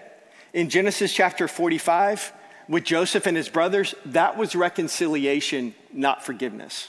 in 0.52 0.68
Genesis 0.68 1.12
chapter 1.12 1.46
45 1.46 2.32
with 2.68 2.84
Joseph 2.84 3.26
and 3.26 3.36
his 3.36 3.48
brothers, 3.48 3.94
that 4.06 4.36
was 4.36 4.56
reconciliation, 4.56 5.74
not 5.92 6.24
forgiveness. 6.24 6.88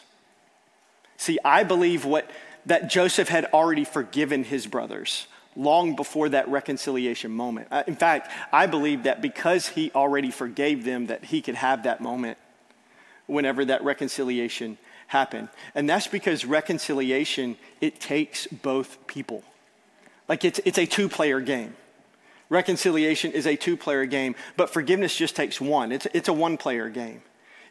See, 1.17 1.37
I 1.45 1.63
believe 1.63 2.05
what 2.05 2.29
that 2.65 2.89
Joseph 2.89 3.29
had 3.29 3.45
already 3.45 3.83
forgiven 3.83 4.43
his 4.43 4.67
brothers 4.67 5.27
long 5.55 5.95
before 5.95 6.29
that 6.29 6.47
reconciliation 6.47 7.31
moment. 7.31 7.67
Uh, 7.71 7.83
in 7.87 7.95
fact, 7.95 8.31
I 8.53 8.67
believe 8.67 9.03
that 9.03 9.21
because 9.21 9.67
he 9.67 9.91
already 9.93 10.31
forgave 10.31 10.83
them, 10.83 11.07
that 11.07 11.25
he 11.25 11.41
could 11.41 11.55
have 11.55 11.83
that 11.83 12.01
moment 12.01 12.37
whenever 13.27 13.65
that 13.65 13.83
reconciliation 13.83 14.77
happened. 15.07 15.49
And 15.75 15.89
that's 15.89 16.07
because 16.07 16.45
reconciliation, 16.45 17.57
it 17.81 17.99
takes 17.99 18.47
both 18.47 19.05
people. 19.07 19.43
Like 20.27 20.45
it's, 20.45 20.59
it's 20.63 20.77
a 20.77 20.85
two 20.85 21.09
player 21.09 21.41
game. 21.41 21.75
Reconciliation 22.49 23.31
is 23.31 23.47
a 23.47 23.55
two 23.55 23.77
player 23.77 24.05
game, 24.05 24.35
but 24.57 24.69
forgiveness 24.69 25.15
just 25.15 25.35
takes 25.35 25.59
one. 25.59 25.91
It's, 25.91 26.07
it's 26.13 26.27
a 26.27 26.33
one 26.33 26.57
player 26.57 26.89
game. 26.89 27.21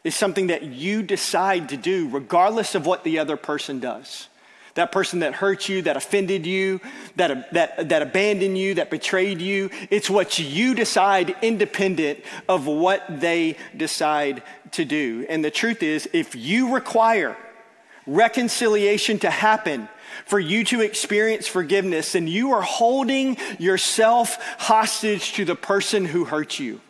It's 0.03 0.15
something 0.15 0.47
that 0.47 0.63
you 0.63 1.03
decide 1.03 1.69
to 1.69 1.77
do 1.77 2.09
regardless 2.09 2.73
of 2.73 2.85
what 2.85 3.03
the 3.03 3.19
other 3.19 3.37
person 3.37 3.79
does 3.79 4.27
that 4.75 4.91
person 4.91 5.19
that 5.19 5.33
hurt 5.33 5.67
you, 5.67 5.81
that 5.83 5.97
offended 5.97 6.45
you, 6.45 6.79
that, 7.15 7.51
that, 7.53 7.89
that 7.89 8.01
abandoned 8.01 8.57
you, 8.57 8.75
that 8.75 8.89
betrayed 8.89 9.41
you. 9.41 9.69
It's 9.89 10.09
what 10.09 10.39
you 10.39 10.75
decide 10.75 11.35
independent 11.41 12.19
of 12.47 12.67
what 12.67 13.03
they 13.19 13.57
decide 13.75 14.43
to 14.71 14.85
do. 14.85 15.25
And 15.29 15.43
the 15.43 15.51
truth 15.51 15.83
is, 15.83 16.09
if 16.13 16.35
you 16.35 16.73
require 16.73 17.35
reconciliation 18.07 19.19
to 19.19 19.29
happen, 19.29 19.87
for 20.25 20.39
you 20.39 20.63
to 20.65 20.81
experience 20.81 21.47
forgiveness, 21.47 22.15
and 22.15 22.27
you 22.27 22.51
are 22.51 22.61
holding 22.61 23.37
yourself 23.59 24.37
hostage 24.59 25.33
to 25.33 25.45
the 25.45 25.55
person 25.55 26.05
who 26.05 26.25
hurt 26.25 26.59
you. 26.59 26.81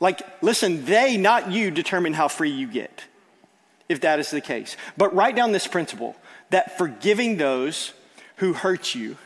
Like, 0.00 0.22
listen, 0.42 0.84
they, 0.86 1.16
not 1.16 1.52
you, 1.52 1.70
determine 1.70 2.14
how 2.14 2.28
free 2.28 2.50
you 2.50 2.66
get, 2.66 3.04
if 3.88 4.00
that 4.00 4.18
is 4.18 4.30
the 4.30 4.40
case. 4.40 4.76
But 4.96 5.14
write 5.14 5.36
down 5.36 5.52
this 5.52 5.66
principle 5.66 6.16
that 6.50 6.76
forgiving 6.76 7.36
those 7.36 7.92
who 8.36 8.52
hurt 8.52 8.94
you 8.94 9.16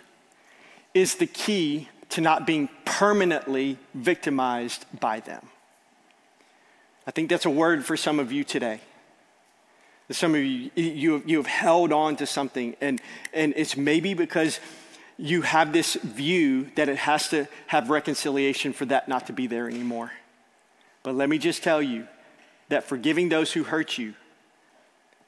is 0.92 1.16
the 1.16 1.26
key 1.26 1.88
to 2.10 2.20
not 2.20 2.46
being 2.46 2.68
permanently 2.84 3.78
victimized 3.94 4.84
by 5.00 5.20
them. 5.20 5.48
I 7.06 7.10
think 7.10 7.28
that's 7.28 7.44
a 7.44 7.50
word 7.50 7.84
for 7.84 7.96
some 7.96 8.18
of 8.20 8.32
you 8.32 8.44
today. 8.44 8.80
Some 10.10 10.34
of 10.34 10.40
you, 10.42 10.70
you, 10.74 11.22
you 11.24 11.36
have 11.38 11.46
held 11.46 11.92
on 11.92 12.16
to 12.16 12.26
something, 12.26 12.76
and, 12.80 13.00
and 13.32 13.54
it's 13.56 13.76
maybe 13.76 14.14
because 14.14 14.60
you 15.16 15.42
have 15.42 15.72
this 15.72 15.94
view 15.94 16.70
that 16.74 16.88
it 16.88 16.98
has 16.98 17.28
to 17.30 17.48
have 17.68 17.88
reconciliation 17.88 18.72
for 18.72 18.84
that 18.86 19.08
not 19.08 19.26
to 19.28 19.32
be 19.32 19.46
there 19.46 19.68
anymore. 19.68 20.12
But 21.02 21.14
let 21.14 21.28
me 21.28 21.38
just 21.38 21.62
tell 21.62 21.80
you 21.80 22.06
that 22.68 22.84
forgiving 22.84 23.28
those 23.28 23.52
who 23.52 23.64
hurt 23.64 23.96
you 23.96 24.14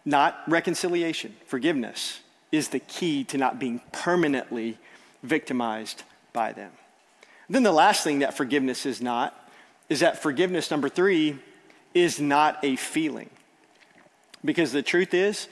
not 0.07 0.41
reconciliation, 0.47 1.35
forgiveness, 1.47 2.21
is 2.53 2.69
the 2.69 2.79
key 2.79 3.25
to 3.25 3.37
not 3.37 3.59
being 3.59 3.83
permanently 3.93 4.79
victimized 5.23 6.05
by 6.33 6.53
them. 6.53 6.71
then 7.49 7.63
the 7.63 7.73
last 7.73 8.05
thing 8.05 8.21
that 8.21 8.37
forgiveness 8.37 8.87
is 8.87 9.03
not 9.03 9.35
is 9.89 10.01
that 10.01 10.23
forgiveness, 10.23 10.71
number 10.71 10.89
three, 10.89 11.39
is 11.95 12.21
not 12.21 12.59
a 12.63 12.77
feeling. 12.77 13.31
Because 14.45 14.73
the 14.73 14.83
truth 14.83 15.15
is, 15.15 15.49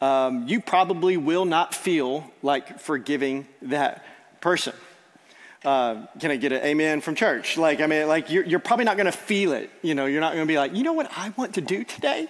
um, 0.00 0.48
you 0.48 0.60
probably 0.60 1.16
will 1.16 1.44
not 1.44 1.74
feel 1.74 2.30
like 2.42 2.80
forgiving 2.80 3.46
that 3.62 4.04
person. 4.40 4.74
Uh, 5.64 6.06
can 6.20 6.30
I 6.30 6.36
get 6.36 6.52
an 6.52 6.62
amen 6.62 7.00
from 7.00 7.14
church? 7.14 7.56
Like, 7.56 7.80
I 7.80 7.86
mean, 7.86 8.06
like 8.08 8.30
you're, 8.30 8.44
you're 8.44 8.60
probably 8.60 8.84
not 8.84 8.96
going 8.96 9.06
to 9.06 9.12
feel 9.12 9.52
it. 9.52 9.70
You 9.82 9.94
know, 9.94 10.06
you're 10.06 10.20
not 10.20 10.34
going 10.34 10.46
to 10.46 10.50
be 10.50 10.58
like, 10.58 10.74
you 10.74 10.84
know 10.84 10.92
what 10.92 11.10
I 11.16 11.30
want 11.36 11.54
to 11.54 11.60
do 11.60 11.84
today? 11.84 12.28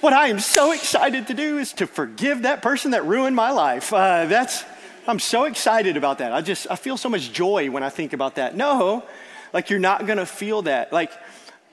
What 0.00 0.12
I 0.12 0.28
am 0.28 0.40
so 0.40 0.72
excited 0.72 1.28
to 1.28 1.34
do 1.34 1.58
is 1.58 1.72
to 1.74 1.86
forgive 1.86 2.42
that 2.42 2.62
person 2.62 2.90
that 2.90 3.04
ruined 3.04 3.34
my 3.34 3.50
life. 3.50 3.92
Uh, 3.92 4.26
that's, 4.26 4.64
I'm 5.06 5.18
so 5.18 5.44
excited 5.44 5.96
about 5.96 6.18
that. 6.18 6.32
I 6.32 6.40
just, 6.42 6.66
I 6.70 6.76
feel 6.76 6.96
so 6.96 7.08
much 7.08 7.32
joy 7.32 7.70
when 7.70 7.82
I 7.82 7.88
think 7.88 8.12
about 8.12 8.36
that. 8.36 8.56
No, 8.56 9.04
like 9.52 9.70
you're 9.70 9.78
not 9.78 10.06
gonna 10.06 10.26
feel 10.26 10.62
that. 10.62 10.92
Like, 10.92 11.10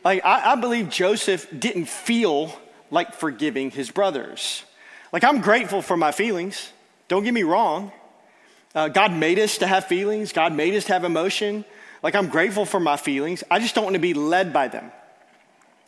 like 0.03 0.23
I, 0.23 0.53
I 0.53 0.55
believe 0.55 0.89
Joseph 0.89 1.47
didn't 1.57 1.85
feel 1.85 2.57
like 2.91 3.13
forgiving 3.13 3.71
his 3.71 3.91
brothers. 3.91 4.63
Like, 5.11 5.23
I'm 5.23 5.41
grateful 5.41 5.81
for 5.81 5.97
my 5.97 6.11
feelings. 6.11 6.71
Don't 7.07 7.23
get 7.23 7.33
me 7.33 7.43
wrong. 7.43 7.91
Uh, 8.73 8.87
God 8.87 9.13
made 9.13 9.37
us 9.37 9.59
to 9.59 9.67
have 9.67 9.85
feelings, 9.85 10.33
God 10.33 10.53
made 10.53 10.73
us 10.73 10.85
to 10.85 10.93
have 10.93 11.03
emotion. 11.03 11.65
Like, 12.01 12.15
I'm 12.15 12.27
grateful 12.27 12.65
for 12.65 12.79
my 12.79 12.97
feelings. 12.97 13.43
I 13.49 13.59
just 13.59 13.75
don't 13.75 13.83
want 13.83 13.93
to 13.93 13.99
be 13.99 14.13
led 14.13 14.51
by 14.51 14.67
them 14.67 14.91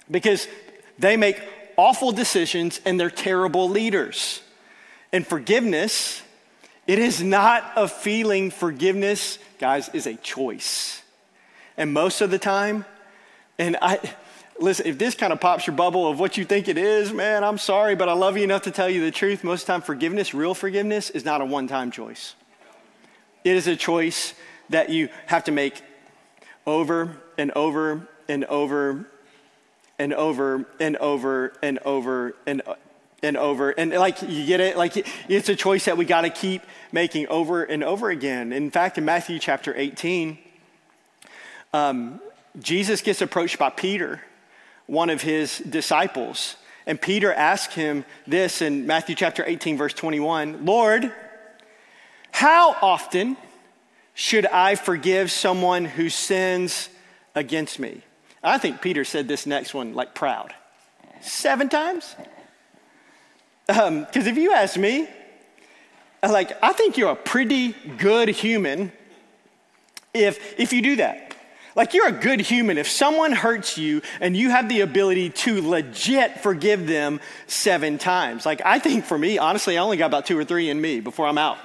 because 0.10 0.48
they 0.98 1.18
make 1.18 1.42
awful 1.78 2.12
decisions 2.12 2.80
and 2.86 3.00
they're 3.00 3.10
terrible 3.10 3.70
leaders. 3.70 4.42
And 5.12 5.26
forgiveness, 5.26 6.22
it 6.88 7.00
is 7.00 7.22
not 7.22 7.72
a 7.76 7.88
feeling. 7.88 8.52
Forgiveness, 8.52 9.40
guys, 9.60 9.90
is 9.90 10.08
a 10.08 10.16
choice. 10.16 11.02
And 11.78 11.94
most 11.94 12.22
of 12.22 12.32
the 12.32 12.40
time, 12.40 12.86
and 13.58 13.78
I, 13.82 14.00
listen, 14.60 14.86
if 14.86 14.98
this 14.98 15.16
kind 15.16 15.34
of 15.34 15.40
pops 15.40 15.68
your 15.68 15.76
bubble 15.76 16.08
of 16.08 16.20
what 16.20 16.38
you 16.38 16.46
think 16.46 16.68
it 16.68 16.78
is, 16.78 17.12
man, 17.12 17.44
I'm 17.44 17.58
sorry, 17.58 17.96
but 17.96 18.10
I 18.10 18.14
love 18.14 18.38
you 18.38 18.44
enough 18.44 18.64
to 18.64 18.72
tell 18.72 18.90
you 18.90 19.02
the 19.02 19.12
truth. 19.12 19.44
Most 19.44 19.62
of 19.62 19.68
the 19.68 19.74
time, 19.74 19.82
forgiveness, 19.82 20.34
real 20.34 20.54
forgiveness, 20.54 21.10
is 21.10 21.26
not 21.26 21.42
a 21.42 21.46
one 21.46 21.68
time 21.68 21.92
choice. 21.92 22.36
It 23.44 23.56
is 23.56 23.68
a 23.68 23.76
choice 23.76 24.34
that 24.70 24.90
you 24.90 25.10
have 25.28 25.44
to 25.46 25.52
make 25.52 25.82
over 26.66 27.18
and 27.38 27.52
over 27.52 28.08
and 28.28 28.46
over 28.46 29.08
and 29.98 30.14
over 30.14 30.66
and 30.80 30.98
over 30.98 31.54
and 31.62 31.80
over 31.80 32.36
and 32.46 32.62
and 33.24 33.38
over. 33.38 33.72
And 33.72 33.92
like, 33.92 34.22
you 34.22 34.46
get 34.46 34.60
it? 34.60 34.78
Like, 34.78 35.08
it's 35.28 35.50
a 35.50 35.56
choice 35.56 35.86
that 35.86 35.98
we 35.98 36.06
got 36.06 36.22
to 36.22 36.30
keep 36.30 36.62
making 36.92 37.28
over 37.28 37.64
and 37.64 37.84
over 37.84 38.10
again. 38.10 38.54
In 38.54 38.72
fact, 38.72 38.98
in 38.98 39.06
Matthew 39.06 39.40
chapter 39.40 39.74
18, 39.76 40.38
um, 41.74 42.22
Jesus 42.60 43.02
gets 43.02 43.22
approached 43.22 43.58
by 43.58 43.70
Peter, 43.70 44.22
one 44.86 45.10
of 45.10 45.22
his 45.22 45.58
disciples. 45.60 46.56
And 46.86 47.02
Peter 47.02 47.34
asks 47.34 47.74
him 47.74 48.06
this 48.28 48.62
in 48.62 48.86
Matthew 48.86 49.16
chapter 49.16 49.44
18, 49.46 49.78
verse 49.78 49.94
21 49.94 50.66
Lord, 50.66 51.12
how 52.32 52.76
often 52.82 53.38
should 54.14 54.46
I 54.46 54.76
forgive 54.76 55.32
someone 55.32 55.86
who 55.86 56.10
sins 56.10 56.90
against 57.34 57.80
me? 57.80 58.02
I 58.46 58.58
think 58.58 58.82
Peter 58.82 59.04
said 59.04 59.28
this 59.28 59.46
next 59.46 59.74
one 59.74 59.94
like 59.94 60.14
proud. 60.14 60.54
Seven 61.22 61.70
times? 61.70 62.16
Because 63.68 63.88
um, 63.88 64.08
if 64.14 64.38
you 64.38 64.54
ask 64.54 64.78
me, 64.78 65.08
like, 66.22 66.52
I 66.64 66.74
think 66.74 66.98
you're 66.98 67.12
a 67.12 67.16
pretty 67.16 67.74
good 67.98 68.30
human 68.30 68.92
if, 70.14 70.60
if 70.60 70.74
you 70.74 70.82
do 70.82 70.96
that. 70.98 71.36
Like, 71.76 71.94
you're 71.94 72.08
a 72.08 72.12
good 72.12 72.40
human 72.40 72.78
if 72.78 72.88
someone 72.88 73.34
hurts 73.34 73.78
you 73.78 74.02
and 74.22 74.38
you 74.38 74.50
have 74.50 74.70
the 74.70 74.82
ability 74.82 75.32
to 75.32 75.68
legit 75.68 76.40
forgive 76.40 76.88
them 76.88 77.20
seven 77.48 77.98
times. 77.98 78.46
Like, 78.46 78.62
I 78.64 78.80
think 78.80 79.04
for 79.04 79.18
me, 79.18 79.38
honestly, 79.38 79.78
I 79.78 79.82
only 79.82 79.98
got 79.98 80.06
about 80.06 80.26
two 80.26 80.38
or 80.38 80.46
three 80.46 80.70
in 80.70 80.80
me 80.80 81.02
before 81.02 81.28
I'm 81.28 81.38
out. 81.38 81.58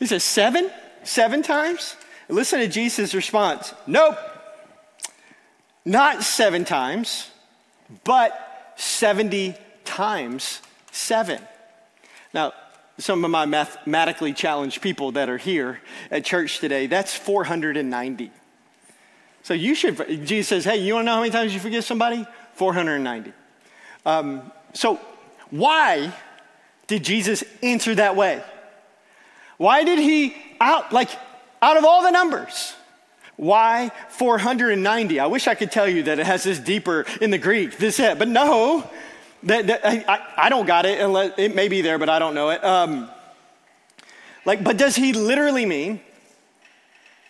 He 0.00 0.06
says, 0.06 0.24
Seven? 0.24 0.70
Seven 1.04 1.42
times? 1.42 1.94
Listen 2.28 2.60
to 2.60 2.68
Jesus' 2.68 3.14
response 3.14 3.74
Nope. 3.86 4.18
Not 5.84 6.22
seven 6.22 6.64
times, 6.64 7.30
but 8.04 8.74
70 8.76 9.54
times 9.84 10.60
seven. 10.92 11.40
Now, 12.32 12.52
some 12.98 13.24
of 13.24 13.30
my 13.30 13.46
mathematically 13.46 14.32
challenged 14.32 14.82
people 14.82 15.12
that 15.12 15.28
are 15.28 15.38
here 15.38 15.80
at 16.10 16.24
church 16.24 16.58
today, 16.58 16.86
that's 16.86 17.14
490. 17.14 18.30
So 19.42 19.54
you 19.54 19.74
should, 19.74 19.96
Jesus 20.26 20.48
says, 20.48 20.64
hey, 20.64 20.76
you 20.76 20.94
wanna 20.94 21.06
know 21.06 21.14
how 21.14 21.20
many 21.20 21.32
times 21.32 21.54
you 21.54 21.60
forgive 21.60 21.84
somebody? 21.84 22.26
490. 22.54 23.32
Um, 24.04 24.52
so 24.74 25.00
why 25.50 26.12
did 26.86 27.02
Jesus 27.02 27.42
answer 27.62 27.94
that 27.94 28.16
way? 28.16 28.42
Why 29.56 29.84
did 29.84 29.98
he 29.98 30.34
out, 30.60 30.92
like, 30.92 31.10
out 31.62 31.76
of 31.76 31.84
all 31.84 32.02
the 32.02 32.10
numbers, 32.10 32.74
why 33.40 33.90
490? 34.10 35.18
I 35.18 35.24
wish 35.24 35.48
I 35.48 35.54
could 35.54 35.72
tell 35.72 35.88
you 35.88 36.02
that 36.02 36.18
it 36.18 36.26
has 36.26 36.44
this 36.44 36.58
deeper 36.58 37.06
in 37.22 37.30
the 37.30 37.38
Greek, 37.38 37.78
this, 37.78 37.98
it, 37.98 38.18
but 38.18 38.28
no. 38.28 38.86
That, 39.44 39.66
that, 39.68 39.80
I, 39.82 40.26
I 40.36 40.50
don't 40.50 40.66
got 40.66 40.84
it, 40.84 41.00
unless, 41.00 41.32
it 41.38 41.54
may 41.54 41.68
be 41.68 41.80
there, 41.80 41.98
but 41.98 42.10
I 42.10 42.18
don't 42.18 42.34
know 42.34 42.50
it. 42.50 42.62
Um, 42.62 43.08
like, 44.44 44.62
but 44.62 44.76
does 44.76 44.94
he 44.94 45.14
literally 45.14 45.64
mean 45.64 46.02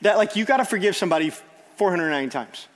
that, 0.00 0.18
like, 0.18 0.34
you 0.34 0.44
got 0.44 0.56
to 0.56 0.64
forgive 0.64 0.96
somebody 0.96 1.30
490 1.76 2.28
times? 2.30 2.66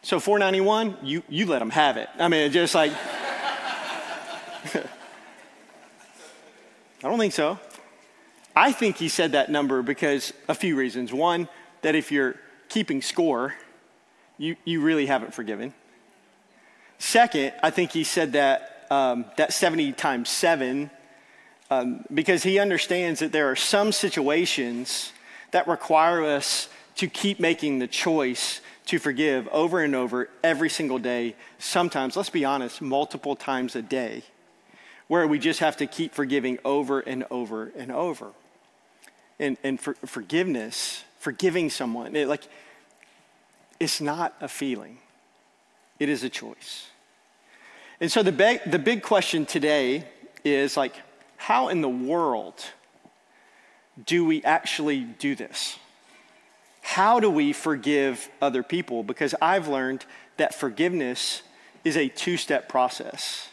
So 0.00 0.18
491, 0.18 0.96
you, 1.02 1.22
you 1.28 1.44
let 1.44 1.58
them 1.58 1.68
have 1.68 1.98
it. 1.98 2.08
I 2.18 2.28
mean, 2.28 2.50
just 2.50 2.74
like, 2.74 2.92
I 4.74 4.82
don't 7.02 7.18
think 7.18 7.34
so. 7.34 7.58
I 8.56 8.72
think 8.72 8.96
he 8.96 9.10
said 9.10 9.32
that 9.32 9.50
number 9.50 9.82
because 9.82 10.32
a 10.48 10.54
few 10.54 10.76
reasons. 10.76 11.12
One, 11.12 11.46
that 11.82 11.94
if 11.94 12.10
you're 12.10 12.36
keeping 12.74 13.00
score, 13.00 13.54
you, 14.36 14.56
you 14.64 14.80
really 14.80 15.06
haven't 15.06 15.32
forgiven. 15.32 15.72
Second, 16.98 17.52
I 17.62 17.70
think 17.70 17.92
he 17.92 18.02
said 18.02 18.32
that, 18.32 18.88
um, 18.90 19.26
that 19.36 19.52
70 19.52 19.92
times 19.92 20.28
seven 20.28 20.90
um, 21.70 22.04
because 22.12 22.42
he 22.42 22.58
understands 22.58 23.20
that 23.20 23.30
there 23.30 23.48
are 23.48 23.56
some 23.56 23.92
situations 23.92 25.12
that 25.52 25.68
require 25.68 26.24
us 26.24 26.68
to 26.96 27.06
keep 27.06 27.38
making 27.38 27.78
the 27.78 27.86
choice 27.86 28.60
to 28.86 28.98
forgive 28.98 29.46
over 29.48 29.80
and 29.80 29.94
over 29.94 30.28
every 30.42 30.68
single 30.68 30.98
day, 30.98 31.36
sometimes, 31.58 32.16
let's 32.16 32.28
be 32.28 32.44
honest, 32.44 32.82
multiple 32.82 33.36
times 33.36 33.76
a 33.76 33.82
day, 33.82 34.24
where 35.06 35.28
we 35.28 35.38
just 35.38 35.60
have 35.60 35.76
to 35.76 35.86
keep 35.86 36.12
forgiving 36.12 36.58
over 36.64 36.98
and 36.98 37.24
over 37.30 37.72
and 37.76 37.92
over. 37.92 38.32
And, 39.38 39.56
and 39.62 39.80
for, 39.80 39.94
forgiveness, 39.94 41.04
forgiving 41.18 41.70
someone, 41.70 42.14
it, 42.14 42.28
like, 42.28 42.46
it's 43.80 44.00
not 44.00 44.34
a 44.40 44.48
feeling. 44.48 44.98
It 45.98 46.08
is 46.08 46.24
a 46.24 46.28
choice. 46.28 46.88
And 48.00 48.10
so 48.10 48.22
the 48.22 48.32
big, 48.32 48.60
the 48.66 48.78
big 48.78 49.02
question 49.02 49.46
today 49.46 50.04
is 50.44 50.76
like, 50.76 50.94
how 51.36 51.68
in 51.68 51.80
the 51.80 51.88
world 51.88 52.54
do 54.06 54.24
we 54.24 54.42
actually 54.42 55.00
do 55.00 55.34
this? 55.34 55.78
How 56.82 57.20
do 57.20 57.30
we 57.30 57.52
forgive 57.52 58.28
other 58.42 58.62
people? 58.62 59.02
Because 59.02 59.34
I've 59.40 59.68
learned 59.68 60.04
that 60.36 60.54
forgiveness 60.54 61.42
is 61.84 61.96
a 61.96 62.08
two 62.08 62.36
step 62.36 62.68
process. 62.68 63.48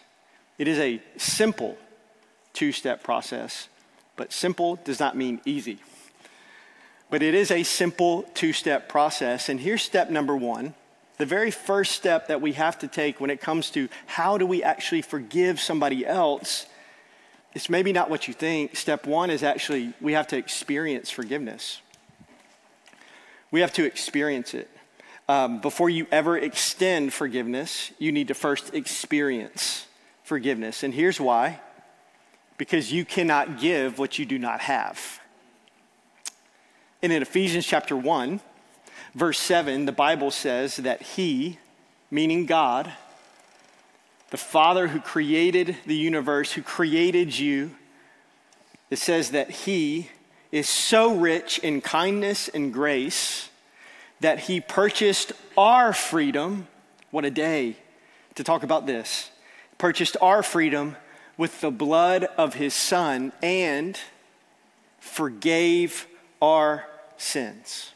It 0.57 0.67
is 0.67 0.79
a 0.79 1.01
simple 1.17 1.77
two 2.53 2.71
step 2.71 3.03
process, 3.03 3.67
but 4.15 4.33
simple 4.33 4.75
does 4.83 4.99
not 4.99 5.15
mean 5.15 5.39
easy. 5.45 5.79
But 7.11 7.21
it 7.21 7.35
is 7.35 7.51
a 7.51 7.61
simple 7.61 8.23
two 8.33 8.53
step 8.53 8.89
process. 8.89 9.49
And 9.49 9.59
here's 9.59 9.83
step 9.83 10.09
number 10.09 10.35
one 10.35 10.73
the 11.17 11.25
very 11.27 11.51
first 11.51 11.91
step 11.91 12.29
that 12.29 12.41
we 12.41 12.53
have 12.53 12.79
to 12.79 12.87
take 12.87 13.21
when 13.21 13.29
it 13.29 13.39
comes 13.39 13.69
to 13.71 13.89
how 14.07 14.39
do 14.39 14.45
we 14.47 14.63
actually 14.63 15.03
forgive 15.03 15.59
somebody 15.59 16.03
else, 16.03 16.65
it's 17.53 17.69
maybe 17.69 17.93
not 17.93 18.09
what 18.09 18.27
you 18.27 18.33
think. 18.33 18.75
Step 18.75 19.05
one 19.05 19.29
is 19.29 19.43
actually 19.43 19.93
we 20.01 20.13
have 20.13 20.25
to 20.29 20.37
experience 20.37 21.11
forgiveness. 21.11 21.79
We 23.51 23.59
have 23.59 23.71
to 23.73 23.85
experience 23.85 24.55
it. 24.55 24.67
Um, 25.29 25.61
before 25.61 25.91
you 25.91 26.07
ever 26.11 26.37
extend 26.37 27.13
forgiveness, 27.13 27.91
you 27.99 28.11
need 28.11 28.29
to 28.29 28.33
first 28.33 28.73
experience 28.73 29.85
forgiveness. 30.23 30.81
And 30.81 30.91
here's 30.91 31.19
why 31.19 31.59
because 32.57 32.91
you 32.91 33.05
cannot 33.05 33.59
give 33.59 33.99
what 33.99 34.17
you 34.17 34.25
do 34.25 34.39
not 34.39 34.61
have. 34.61 35.20
And 37.03 37.11
in 37.11 37.21
Ephesians 37.21 37.65
chapter 37.65 37.97
1, 37.97 38.39
verse 39.15 39.39
7, 39.39 39.85
the 39.85 39.91
Bible 39.91 40.29
says 40.29 40.77
that 40.77 41.01
He, 41.01 41.57
meaning 42.11 42.45
God, 42.45 42.91
the 44.29 44.37
Father 44.37 44.87
who 44.87 44.99
created 44.99 45.77
the 45.85 45.95
universe, 45.95 46.51
who 46.53 46.61
created 46.61 47.37
you, 47.37 47.71
it 48.91 48.99
says 48.99 49.31
that 49.31 49.49
He 49.49 50.09
is 50.51 50.69
so 50.69 51.15
rich 51.15 51.57
in 51.59 51.81
kindness 51.81 52.49
and 52.49 52.71
grace 52.71 53.49
that 54.19 54.41
He 54.41 54.61
purchased 54.61 55.31
our 55.57 55.93
freedom. 55.93 56.67
What 57.09 57.25
a 57.25 57.31
day 57.31 57.77
to 58.35 58.43
talk 58.43 58.61
about 58.61 58.85
this. 58.85 59.31
Purchased 59.79 60.17
our 60.21 60.43
freedom 60.43 60.97
with 61.35 61.61
the 61.61 61.71
blood 61.71 62.25
of 62.37 62.53
His 62.53 62.75
Son 62.75 63.31
and 63.41 63.99
forgave 64.99 66.05
our 66.41 66.85
sins. 67.21 67.91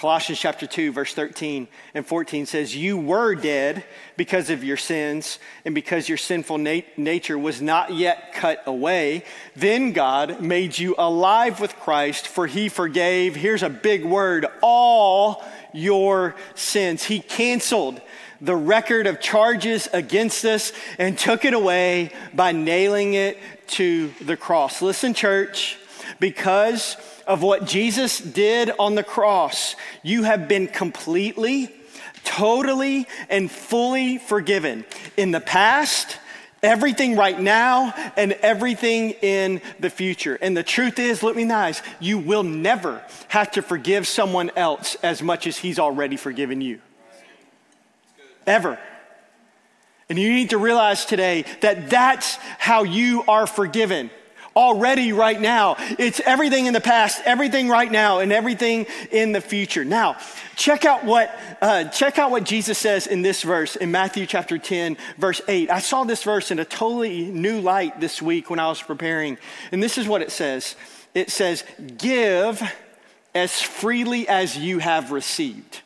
Colossians 0.00 0.40
chapter 0.40 0.66
2, 0.66 0.92
verse 0.92 1.12
13 1.12 1.68
and 1.92 2.06
14 2.06 2.46
says, 2.46 2.74
You 2.74 2.96
were 2.96 3.34
dead 3.34 3.84
because 4.16 4.48
of 4.48 4.64
your 4.64 4.78
sins 4.78 5.38
and 5.66 5.74
because 5.74 6.08
your 6.08 6.16
sinful 6.16 6.56
nat- 6.56 6.96
nature 6.96 7.38
was 7.38 7.60
not 7.60 7.92
yet 7.92 8.32
cut 8.32 8.62
away. 8.64 9.24
Then 9.54 9.92
God 9.92 10.40
made 10.40 10.78
you 10.78 10.94
alive 10.96 11.60
with 11.60 11.76
Christ, 11.76 12.28
for 12.28 12.46
he 12.46 12.70
forgave, 12.70 13.36
here's 13.36 13.62
a 13.62 13.68
big 13.68 14.02
word, 14.02 14.46
all 14.62 15.44
your 15.74 16.34
sins. 16.54 17.04
He 17.04 17.20
canceled 17.20 18.00
the 18.40 18.56
record 18.56 19.06
of 19.06 19.20
charges 19.20 19.86
against 19.92 20.46
us 20.46 20.72
and 20.98 21.18
took 21.18 21.44
it 21.44 21.52
away 21.52 22.12
by 22.32 22.52
nailing 22.52 23.12
it 23.12 23.36
to 23.66 24.14
the 24.22 24.36
cross. 24.38 24.80
Listen, 24.80 25.12
church, 25.12 25.76
because 26.20 26.96
of 27.26 27.42
what 27.42 27.66
Jesus 27.66 28.18
did 28.18 28.70
on 28.78 28.94
the 28.94 29.02
cross, 29.02 29.76
you 30.02 30.24
have 30.24 30.48
been 30.48 30.66
completely, 30.66 31.74
totally, 32.24 33.06
and 33.28 33.50
fully 33.50 34.18
forgiven 34.18 34.84
in 35.16 35.30
the 35.30 35.40
past, 35.40 36.18
everything 36.62 37.16
right 37.16 37.38
now, 37.38 37.94
and 38.16 38.32
everything 38.32 39.10
in 39.22 39.60
the 39.78 39.90
future. 39.90 40.38
And 40.40 40.56
the 40.56 40.62
truth 40.62 40.98
is, 40.98 41.22
look 41.22 41.36
me 41.36 41.44
nice, 41.44 41.82
you 42.00 42.18
will 42.18 42.42
never 42.42 43.02
have 43.28 43.50
to 43.52 43.62
forgive 43.62 44.06
someone 44.06 44.50
else 44.56 44.96
as 45.02 45.22
much 45.22 45.46
as 45.46 45.56
he's 45.56 45.78
already 45.78 46.16
forgiven 46.16 46.60
you. 46.60 46.80
Ever. 48.46 48.78
And 50.08 50.18
you 50.18 50.32
need 50.32 50.50
to 50.50 50.58
realize 50.58 51.04
today 51.04 51.44
that 51.60 51.88
that's 51.88 52.34
how 52.58 52.82
you 52.82 53.22
are 53.28 53.46
forgiven. 53.46 54.10
Already 54.56 55.12
right 55.12 55.40
now. 55.40 55.76
It's 55.98 56.20
everything 56.20 56.66
in 56.66 56.72
the 56.72 56.80
past, 56.80 57.22
everything 57.24 57.68
right 57.68 57.90
now, 57.90 58.20
and 58.20 58.32
everything 58.32 58.86
in 59.10 59.32
the 59.32 59.40
future. 59.40 59.84
Now, 59.84 60.16
check 60.56 60.84
out 60.84 61.04
what 61.04 61.34
uh, 61.60 61.84
check 61.84 62.18
out 62.18 62.30
what 62.30 62.44
Jesus 62.44 62.78
says 62.78 63.06
in 63.06 63.22
this 63.22 63.42
verse 63.42 63.76
in 63.76 63.90
Matthew 63.90 64.26
chapter 64.26 64.58
10, 64.58 64.96
verse 65.18 65.40
8. 65.46 65.70
I 65.70 65.78
saw 65.78 66.04
this 66.04 66.22
verse 66.22 66.50
in 66.50 66.58
a 66.58 66.64
totally 66.64 67.26
new 67.26 67.60
light 67.60 68.00
this 68.00 68.20
week 68.20 68.50
when 68.50 68.58
I 68.58 68.68
was 68.68 68.82
preparing, 68.82 69.38
and 69.72 69.82
this 69.82 69.98
is 69.98 70.08
what 70.08 70.22
it 70.22 70.30
says. 70.30 70.76
It 71.14 71.30
says, 71.30 71.64
"Give 71.98 72.62
as 73.34 73.60
freely 73.60 74.28
as 74.28 74.56
you 74.56 74.78
have 74.78 75.12
received." 75.12 75.80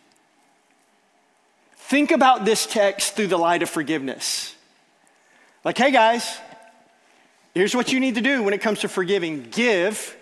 Think 1.77 2.13
about 2.13 2.47
this 2.47 2.67
text 2.67 3.15
through 3.15 3.27
the 3.27 3.37
light 3.37 3.63
of 3.63 3.69
forgiveness. 3.69 4.55
Like, 5.65 5.79
hey 5.79 5.91
guys, 5.91 6.39
Here's 7.55 7.75
what 7.75 7.93
you 7.93 8.01
need 8.01 8.17
to 8.17 8.21
do 8.21 8.43
when 8.43 8.53
it 8.53 8.61
comes 8.61 8.81
to 8.81 8.89
forgiving 8.89 9.47
give 9.51 10.17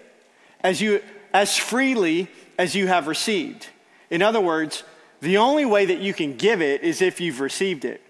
as, 0.61 0.83
you, 0.83 1.03
as 1.33 1.57
freely 1.57 2.29
as 2.59 2.75
you 2.75 2.87
have 2.87 3.07
received. 3.07 3.68
In 4.11 4.21
other 4.21 4.40
words, 4.40 4.85
the 5.23 5.38
only 5.38 5.64
way 5.64 5.87
that 5.87 5.99
you 5.99 6.12
can 6.12 6.37
give 6.37 6.61
it 6.61 6.83
is 6.83 7.01
if 7.01 7.21
you've 7.21 7.40
received 7.40 7.87
it. 7.87 8.03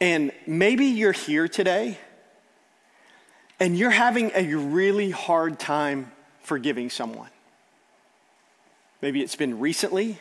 And 0.00 0.30
maybe 0.46 0.86
you're 0.86 1.10
here 1.10 1.48
today 1.48 1.98
and 3.58 3.76
you're 3.76 3.90
having 3.90 4.30
a 4.36 4.54
really 4.54 5.10
hard 5.10 5.58
time 5.58 6.12
forgiving 6.42 6.90
someone. 6.90 7.30
Maybe 9.02 9.20
it's 9.20 9.34
been 9.34 9.58
recently, 9.58 10.18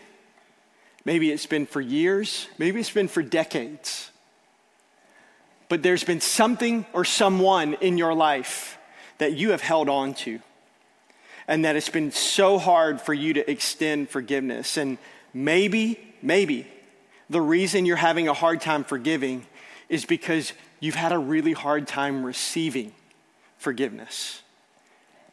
maybe 1.05 1.31
it's 1.31 1.45
been 1.45 1.67
for 1.67 1.81
years, 1.81 2.47
maybe 2.57 2.79
it's 2.79 2.89
been 2.89 3.07
for 3.07 3.21
decades 3.21 4.11
but 5.69 5.83
there's 5.83 6.03
been 6.03 6.21
something 6.21 6.85
or 6.93 7.03
someone 7.05 7.73
in 7.75 7.97
your 7.97 8.13
life 8.13 8.77
that 9.17 9.33
you 9.33 9.51
have 9.51 9.61
held 9.61 9.89
on 9.89 10.13
to 10.13 10.39
and 11.47 11.65
that 11.65 11.75
it's 11.75 11.89
been 11.89 12.11
so 12.11 12.57
hard 12.57 12.99
for 12.99 13.13
you 13.13 13.33
to 13.33 13.49
extend 13.49 14.09
forgiveness. 14.09 14.77
And 14.77 14.97
maybe, 15.33 15.99
maybe 16.21 16.67
the 17.29 17.41
reason 17.41 17.85
you're 17.85 17.95
having 17.95 18.27
a 18.27 18.33
hard 18.33 18.61
time 18.61 18.83
forgiving 18.83 19.45
is 19.89 20.05
because 20.05 20.53
you've 20.79 20.95
had 20.95 21.11
a 21.11 21.17
really 21.17 21.53
hard 21.53 21.87
time 21.87 22.25
receiving 22.25 22.91
forgiveness. 23.57 24.41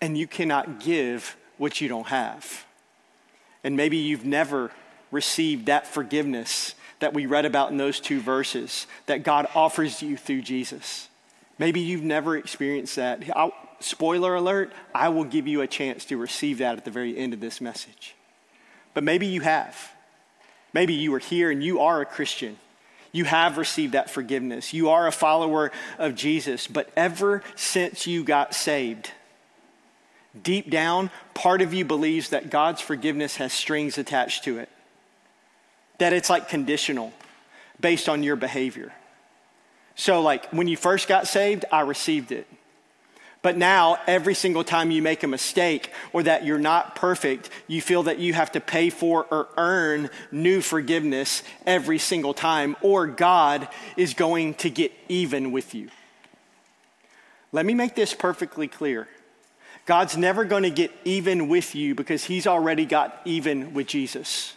And 0.01 0.17
you 0.17 0.27
cannot 0.27 0.81
give 0.81 1.37
what 1.59 1.81
you 1.81 1.89
don't 1.89 2.07
have. 2.07 2.65
And 3.65 3.77
maybe 3.77 3.97
you've 3.97 4.25
never 4.25 4.71
received 5.11 5.67
that 5.67 5.87
forgiveness 5.87 6.75
that 7.05 7.13
we 7.13 7.27
read 7.27 7.45
about 7.45 7.71
in 7.71 7.77
those 7.77 8.01
two 8.01 8.19
verses 8.19 8.87
that 9.05 9.25
God 9.25 9.47
offers 9.55 10.01
you 10.03 10.17
through 10.17 10.41
Jesus. 10.41 11.11
Maybe 11.59 11.81
you've 11.81 12.03
never 12.03 12.35
experienced 12.35 12.97
that. 12.97 13.23
I'll, 13.37 13.53
spoiler 13.79 14.35
alert, 14.35 14.73
I 14.95 15.11
will 15.11 15.25
give 15.25 15.47
you 15.47 15.61
a 15.61 15.67
chance 15.67 16.07
to 16.07 16.17
receive 16.17 16.59
that 16.59 16.79
at 16.79 16.87
the 16.87 16.91
very 16.91 17.15
end 17.19 17.35
of 17.35 17.41
this 17.41 17.61
message. 17.61 18.15
But 18.95 19.05
maybe 19.05 19.27
you 19.27 19.43
have. 19.43 19.93
Maybe 20.73 20.95
you 20.95 21.13
are 21.13 21.19
here 21.19 21.51
and 21.51 21.63
you 21.63 21.81
are 21.81 22.01
a 22.01 22.07
Christian. 22.07 22.57
You 23.13 23.27
have 23.27 23.59
received 23.59 23.93
that 23.93 24.09
forgiveness. 24.09 24.73
You 24.73 24.89
are 24.89 25.07
a 25.07 25.13
follower 25.13 25.73
of 25.99 26.15
Jesus. 26.15 26.67
But 26.67 26.89
ever 26.97 27.43
since 27.55 28.07
you 28.07 28.25
got 28.25 28.55
saved, 28.55 29.11
deep 30.43 30.71
down, 30.71 31.11
part 31.35 31.61
of 31.61 31.75
you 31.75 31.85
believes 31.85 32.31
that 32.31 32.49
God's 32.49 32.81
forgiveness 32.81 33.37
has 33.37 33.53
strings 33.53 33.99
attached 33.99 34.45
to 34.45 34.57
it 34.59 34.71
that 35.99 36.13
it's 36.13 36.31
like 36.31 36.49
conditional 36.49 37.13
based 37.81 38.09
on 38.09 38.23
your 38.23 38.37
behavior. 38.37 38.93
So, 39.97 40.21
like 40.23 40.51
when 40.51 40.69
you 40.69 40.77
first 40.77 41.09
got 41.09 41.27
saved, 41.27 41.65
I 41.71 41.81
received 41.81 42.33
it. 42.33 42.47
But 43.43 43.59
now, 43.59 43.99
every 44.07 44.35
single 44.35 44.65
time 44.65 44.91
you 44.91 45.03
make 45.03 45.23
a 45.23 45.29
mistake 45.29 45.91
or 46.15 46.23
that 46.23 46.47
you're 46.47 46.59
not 46.59 46.95
perfect, 46.95 47.51
you 47.69 47.83
feel 47.83 48.05
that 48.05 48.19
you 48.19 48.33
have 48.33 48.53
to 48.53 48.61
pay 48.61 48.89
for 48.89 49.27
or 49.31 49.49
earn 49.59 50.09
new 50.33 50.63
forgiveness 50.63 51.43
every 51.67 51.99
single 51.99 52.33
time, 52.33 52.75
or 52.81 53.07
God 53.07 53.69
is 53.99 54.15
going 54.15 54.55
to 54.55 54.71
get 54.71 54.93
even 55.11 55.53
with 55.53 55.75
you. 55.75 55.91
Let 57.53 57.67
me 57.67 57.75
make 57.75 57.95
this 57.95 58.15
perfectly 58.15 58.67
clear. 58.67 59.09
God's 59.85 60.17
never 60.17 60.47
going 60.47 60.63
to 60.63 60.71
get 60.71 60.91
even 61.05 61.47
with 61.47 61.75
you 61.75 61.95
because 61.95 62.25
he's 62.25 62.47
already 62.47 62.87
got 62.87 63.21
even 63.27 63.75
with 63.75 63.89
Jesus. 63.89 64.54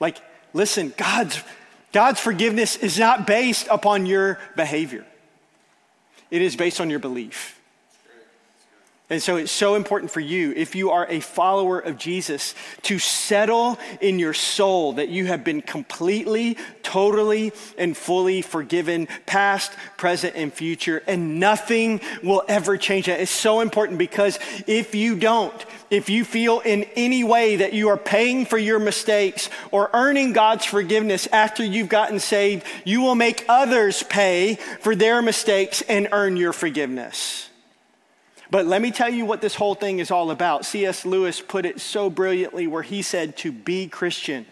Like, 0.00 0.18
listen, 0.52 0.92
God's, 0.96 1.40
God's 1.92 2.18
forgiveness 2.18 2.76
is 2.76 2.98
not 2.98 3.26
based 3.26 3.68
upon 3.70 4.06
your 4.06 4.38
behavior, 4.56 5.04
it 6.30 6.42
is 6.42 6.56
based 6.56 6.80
on 6.80 6.90
your 6.90 6.98
belief. 6.98 7.59
And 9.10 9.20
so 9.20 9.36
it's 9.36 9.50
so 9.50 9.74
important 9.74 10.12
for 10.12 10.20
you, 10.20 10.52
if 10.54 10.76
you 10.76 10.90
are 10.90 11.04
a 11.08 11.18
follower 11.18 11.80
of 11.80 11.98
Jesus, 11.98 12.54
to 12.82 13.00
settle 13.00 13.76
in 14.00 14.20
your 14.20 14.32
soul 14.32 14.92
that 14.94 15.08
you 15.08 15.26
have 15.26 15.42
been 15.42 15.62
completely, 15.62 16.56
totally, 16.84 17.52
and 17.76 17.96
fully 17.96 18.40
forgiven, 18.40 19.08
past, 19.26 19.72
present, 19.96 20.36
and 20.36 20.52
future, 20.52 21.02
and 21.08 21.40
nothing 21.40 22.00
will 22.22 22.44
ever 22.46 22.78
change 22.78 23.06
that. 23.06 23.18
It's 23.18 23.32
so 23.32 23.60
important 23.60 23.98
because 23.98 24.38
if 24.68 24.94
you 24.94 25.16
don't, 25.16 25.66
if 25.90 26.08
you 26.08 26.24
feel 26.24 26.60
in 26.60 26.84
any 26.94 27.24
way 27.24 27.56
that 27.56 27.72
you 27.72 27.88
are 27.88 27.96
paying 27.96 28.46
for 28.46 28.58
your 28.58 28.78
mistakes 28.78 29.50
or 29.72 29.90
earning 29.92 30.32
God's 30.32 30.64
forgiveness 30.64 31.26
after 31.32 31.64
you've 31.64 31.88
gotten 31.88 32.20
saved, 32.20 32.64
you 32.84 33.00
will 33.00 33.16
make 33.16 33.44
others 33.48 34.04
pay 34.04 34.54
for 34.54 34.94
their 34.94 35.20
mistakes 35.20 35.82
and 35.82 36.06
earn 36.12 36.36
your 36.36 36.52
forgiveness. 36.52 37.49
But 38.50 38.66
let 38.66 38.82
me 38.82 38.90
tell 38.90 39.08
you 39.08 39.24
what 39.24 39.40
this 39.40 39.54
whole 39.54 39.74
thing 39.74 40.00
is 40.00 40.10
all 40.10 40.30
about. 40.30 40.64
C.S. 40.64 41.06
Lewis 41.06 41.40
put 41.40 41.64
it 41.64 41.80
so 41.80 42.10
brilliantly 42.10 42.66
where 42.66 42.82
he 42.82 43.02
said 43.02 43.36
to 43.38 43.52
be 43.52 43.86
Christian 43.86 44.46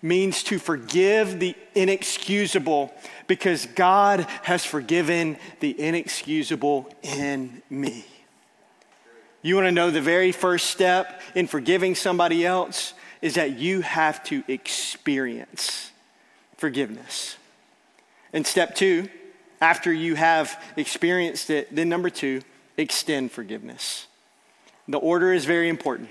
means 0.00 0.42
to 0.44 0.58
forgive 0.58 1.40
the 1.40 1.54
inexcusable 1.74 2.92
because 3.26 3.66
God 3.66 4.26
has 4.42 4.64
forgiven 4.64 5.36
the 5.60 5.78
inexcusable 5.78 6.88
in 7.02 7.62
me. 7.68 8.06
You 9.42 9.56
want 9.56 9.66
to 9.66 9.72
know 9.72 9.90
the 9.90 10.00
very 10.00 10.32
first 10.32 10.70
step 10.70 11.20
in 11.34 11.46
forgiving 11.46 11.94
somebody 11.94 12.46
else 12.46 12.94
is 13.20 13.34
that 13.34 13.58
you 13.58 13.80
have 13.80 14.22
to 14.24 14.42
experience 14.48 15.90
forgiveness. 16.56 17.36
And 18.32 18.46
step 18.46 18.74
two, 18.74 19.08
after 19.60 19.92
you 19.92 20.14
have 20.14 20.62
experienced 20.76 21.50
it, 21.50 21.74
then 21.74 21.88
number 21.88 22.10
two, 22.10 22.42
extend 22.78 23.32
forgiveness. 23.32 24.06
The 24.86 24.98
order 24.98 25.32
is 25.34 25.44
very 25.44 25.68
important. 25.68 26.08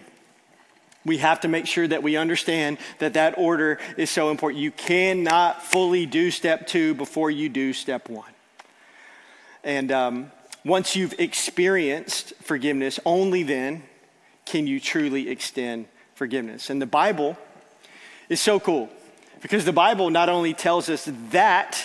We 1.03 1.17
have 1.17 1.39
to 1.41 1.47
make 1.47 1.65
sure 1.65 1.87
that 1.87 2.03
we 2.03 2.17
understand 2.17 2.77
that 2.99 3.13
that 3.13 3.37
order 3.37 3.79
is 3.95 4.11
so 4.11 4.29
important. 4.29 4.61
You 4.61 4.71
cannot 4.71 5.63
fully 5.63 6.05
do 6.05 6.29
step 6.29 6.67
two 6.67 6.93
before 6.93 7.31
you 7.31 7.49
do 7.49 7.73
step 7.73 8.09
one. 8.09 8.29
And 9.63 9.91
um, 9.91 10.31
once 10.65 10.95
you've 10.95 11.15
experienced 11.17 12.33
forgiveness, 12.43 12.99
only 13.05 13.43
then 13.43 13.83
can 14.45 14.67
you 14.67 14.79
truly 14.79 15.29
extend 15.29 15.87
forgiveness. 16.13 16.69
And 16.69 16.81
the 16.81 16.85
Bible 16.85 17.37
is 18.27 18.41
so 18.41 18.59
cool 18.59 18.89
because 19.41 19.65
the 19.65 19.73
Bible 19.73 20.09
not 20.09 20.29
only 20.29 20.53
tells 20.53 20.89
us 20.89 21.09
that 21.31 21.81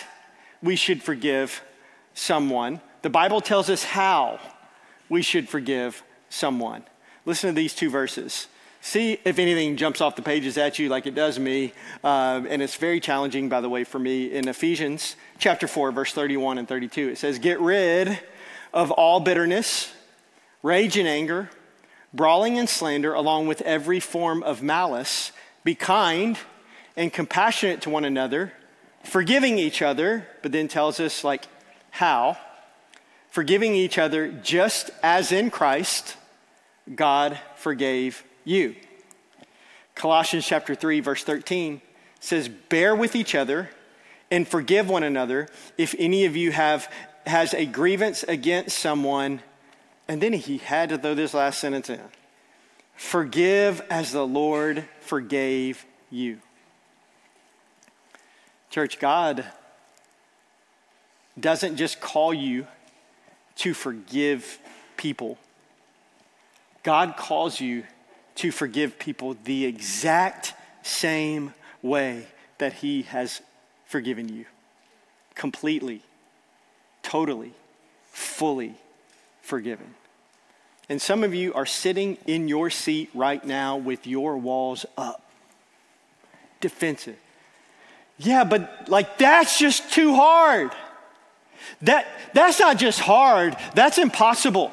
we 0.63 0.75
should 0.75 1.03
forgive 1.03 1.63
someone, 2.15 2.81
the 3.03 3.11
Bible 3.11 3.41
tells 3.41 3.71
us 3.71 3.85
how 3.85 4.41
we 5.13 5.21
should 5.21 5.47
forgive 5.47 6.03
someone. 6.31 6.83
Listen 7.27 7.51
to 7.51 7.55
these 7.55 7.75
two 7.75 7.91
verses. 7.91 8.49
See 8.81 9.19
if 9.27 9.39
anything 9.39 9.77
jumps 9.77 10.01
off 10.01 10.17
the 10.17 10.23
pages 10.23 10.57
at 10.57 10.79
you 10.79 10.89
like 10.89 11.07
it 11.07 11.15
does 11.15 11.39
me. 11.39 11.75
Uh, 12.03 12.41
and 12.49 12.63
it's 12.63 12.77
very 12.77 12.99
challenging, 12.99 13.51
by 13.51 13.61
the 13.61 13.69
way, 13.69 13.85
for 13.85 13.99
me. 13.99 14.33
In 14.33 14.49
Ephesians 14.49 15.17
chapter 15.39 15.69
4, 15.69 15.93
verse 15.93 16.15
31 16.15 16.57
and 16.57 16.67
32, 16.67 17.11
it 17.11 17.19
says, 17.19 17.39
Get 17.39 17.61
rid 17.61 18.21
of 18.73 18.91
all 18.91 19.21
bitterness, 19.21 19.93
rage 20.63 20.97
and 20.97 21.07
anger, 21.07 21.51
brawling 22.15 22.59
and 22.59 22.67
slander, 22.67 23.13
along 23.13 23.49
with 23.49 23.61
every 23.61 24.01
form 24.01 24.43
of 24.43 24.63
malice. 24.63 25.31
Be 25.63 25.75
kind 25.75 26.39
and 26.97 27.13
compassionate 27.13 27.83
to 27.83 27.91
one 27.91 28.07
another, 28.07 28.55
forgiving 29.05 29.59
each 29.59 29.83
other, 29.83 30.27
but 30.41 30.53
then 30.53 30.69
tells 30.69 30.99
us, 31.01 31.23
like, 31.23 31.45
how 31.91 32.39
forgiving 33.33 33.75
each 33.75 33.97
other 33.97 34.29
just 34.31 34.91
as 35.03 35.33
in 35.33 35.51
Christ 35.51 36.17
God 36.95 37.41
forgave 37.57 38.25
you. 38.45 38.77
Colossians 39.95 40.47
chapter 40.47 40.75
3 40.75 41.01
verse 41.01 41.25
13 41.25 41.81
says 42.21 42.49
bear 42.49 42.95
with 42.95 43.17
each 43.17 43.35
other 43.35 43.71
and 44.31 44.47
forgive 44.47 44.89
one 44.89 45.03
another 45.03 45.49
if 45.79 45.95
any 45.99 46.27
of 46.27 46.37
you 46.37 46.53
have 46.53 46.93
has 47.27 47.55
a 47.55 47.65
grievance 47.65 48.23
against 48.25 48.79
someone 48.79 49.41
and 50.09 50.21
then 50.21 50.35
he 50.35 50.59
had 50.59 50.91
to 50.91 50.99
throw 50.99 51.15
this 51.15 51.33
last 51.33 51.59
sentence 51.59 51.89
in. 51.89 52.01
Forgive 52.97 53.81
as 53.89 54.13
the 54.13 54.27
Lord 54.27 54.85
forgave 55.01 55.87
you. 56.11 56.39
Church, 58.69 58.99
God 58.99 59.47
doesn't 61.41 61.77
just 61.77 61.99
call 61.99 62.35
you 62.35 62.67
to 63.57 63.75
forgive 63.75 64.59
people. 64.97 65.39
God 66.83 67.17
calls 67.17 67.61
you 67.61 67.85
to 68.37 68.51
forgive 68.51 68.99
people 68.99 69.37
the 69.45 69.67
exact 69.67 70.55
same 70.83 71.55
way 71.83 72.27
that 72.59 72.73
He 72.75 73.03
has 73.03 73.41
forgiven 73.87 74.29
you 74.29 74.47
completely, 75.35 76.03
totally, 77.03 77.53
fully 78.11 78.75
forgiven. 79.41 79.95
And 80.89 81.01
some 81.01 81.25
of 81.25 81.35
you 81.35 81.55
are 81.55 81.67
sitting 81.67 82.19
in 82.27 82.49
your 82.49 82.71
seat 82.71 83.11
right 83.15 83.45
now 83.45 83.77
with 83.77 84.07
your 84.07 84.37
walls 84.37 84.85
up, 84.97 85.23
defensive. 86.61 87.17
Yeah, 88.19 88.45
but 88.45 88.89
like 88.89 89.19
that's 89.19 89.59
just 89.59 89.93
too 89.93 90.15
hard. 90.15 90.71
That, 91.83 92.07
that's 92.35 92.61
not 92.61 92.79
just 92.79 93.01
hard, 93.01 93.57
that's 93.75 93.99
impossible. 93.99 94.73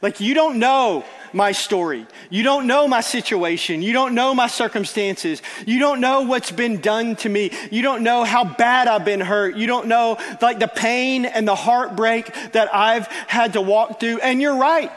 Like, 0.00 0.20
you 0.20 0.34
don't 0.34 0.58
know 0.58 1.04
my 1.32 1.52
story. 1.52 2.06
You 2.28 2.42
don't 2.42 2.66
know 2.66 2.88
my 2.88 3.00
situation. 3.00 3.82
You 3.82 3.92
don't 3.92 4.14
know 4.14 4.34
my 4.34 4.48
circumstances. 4.48 5.40
You 5.64 5.78
don't 5.78 6.00
know 6.00 6.22
what's 6.22 6.50
been 6.50 6.80
done 6.80 7.16
to 7.16 7.28
me. 7.28 7.52
You 7.70 7.82
don't 7.82 8.02
know 8.02 8.24
how 8.24 8.44
bad 8.44 8.88
I've 8.88 9.04
been 9.04 9.20
hurt. 9.20 9.56
You 9.56 9.66
don't 9.66 9.86
know, 9.86 10.18
like, 10.40 10.58
the 10.58 10.68
pain 10.68 11.24
and 11.24 11.46
the 11.46 11.54
heartbreak 11.54 12.34
that 12.52 12.74
I've 12.74 13.06
had 13.06 13.52
to 13.54 13.60
walk 13.60 14.00
through. 14.00 14.18
And 14.18 14.42
you're 14.42 14.56
right. 14.56 14.90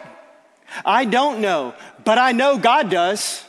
I 0.84 1.06
don't 1.06 1.40
know, 1.40 1.76
but 2.04 2.18
I 2.18 2.32
know 2.32 2.58
God 2.58 2.90
does. 2.90 3.45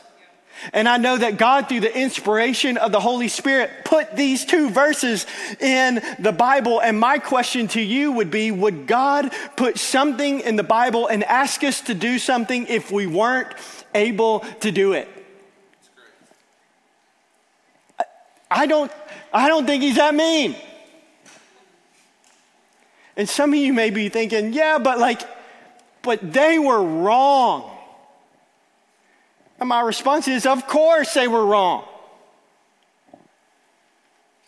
And 0.72 0.88
I 0.88 0.96
know 0.96 1.16
that 1.16 1.36
God, 1.36 1.68
through 1.68 1.80
the 1.80 1.96
inspiration 1.96 2.76
of 2.76 2.92
the 2.92 3.00
Holy 3.00 3.28
Spirit, 3.28 3.70
put 3.84 4.16
these 4.16 4.44
two 4.44 4.70
verses 4.70 5.26
in 5.60 6.02
the 6.18 6.32
Bible. 6.32 6.80
And 6.80 6.98
my 6.98 7.18
question 7.18 7.68
to 7.68 7.80
you 7.80 8.12
would 8.12 8.30
be 8.30 8.50
Would 8.50 8.86
God 8.86 9.32
put 9.56 9.78
something 9.78 10.40
in 10.40 10.56
the 10.56 10.62
Bible 10.62 11.06
and 11.06 11.24
ask 11.24 11.62
us 11.62 11.80
to 11.82 11.94
do 11.94 12.18
something 12.18 12.66
if 12.68 12.90
we 12.90 13.06
weren't 13.06 13.54
able 13.94 14.40
to 14.60 14.70
do 14.70 14.92
it? 14.92 15.08
I 18.50 18.66
don't, 18.66 18.92
I 19.32 19.48
don't 19.48 19.66
think 19.66 19.82
he's 19.82 19.96
that 19.96 20.14
mean. 20.14 20.56
And 23.16 23.28
some 23.28 23.52
of 23.52 23.58
you 23.58 23.72
may 23.72 23.90
be 23.90 24.08
thinking, 24.08 24.52
yeah, 24.52 24.78
but 24.78 24.98
like, 24.98 25.22
but 26.02 26.32
they 26.32 26.58
were 26.58 26.82
wrong. 26.82 27.75
And 29.58 29.68
my 29.68 29.80
response 29.80 30.28
is, 30.28 30.46
of 30.46 30.66
course 30.66 31.14
they 31.14 31.28
were 31.28 31.44
wrong. 31.44 31.84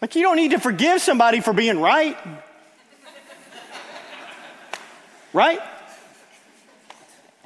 Like, 0.01 0.15
you 0.15 0.23
don't 0.23 0.37
need 0.37 0.53
to 0.53 0.61
forgive 0.61 1.01
somebody 1.01 1.41
for 1.41 1.53
being 1.53 1.81
right. 1.81 2.17
right? 5.33 5.61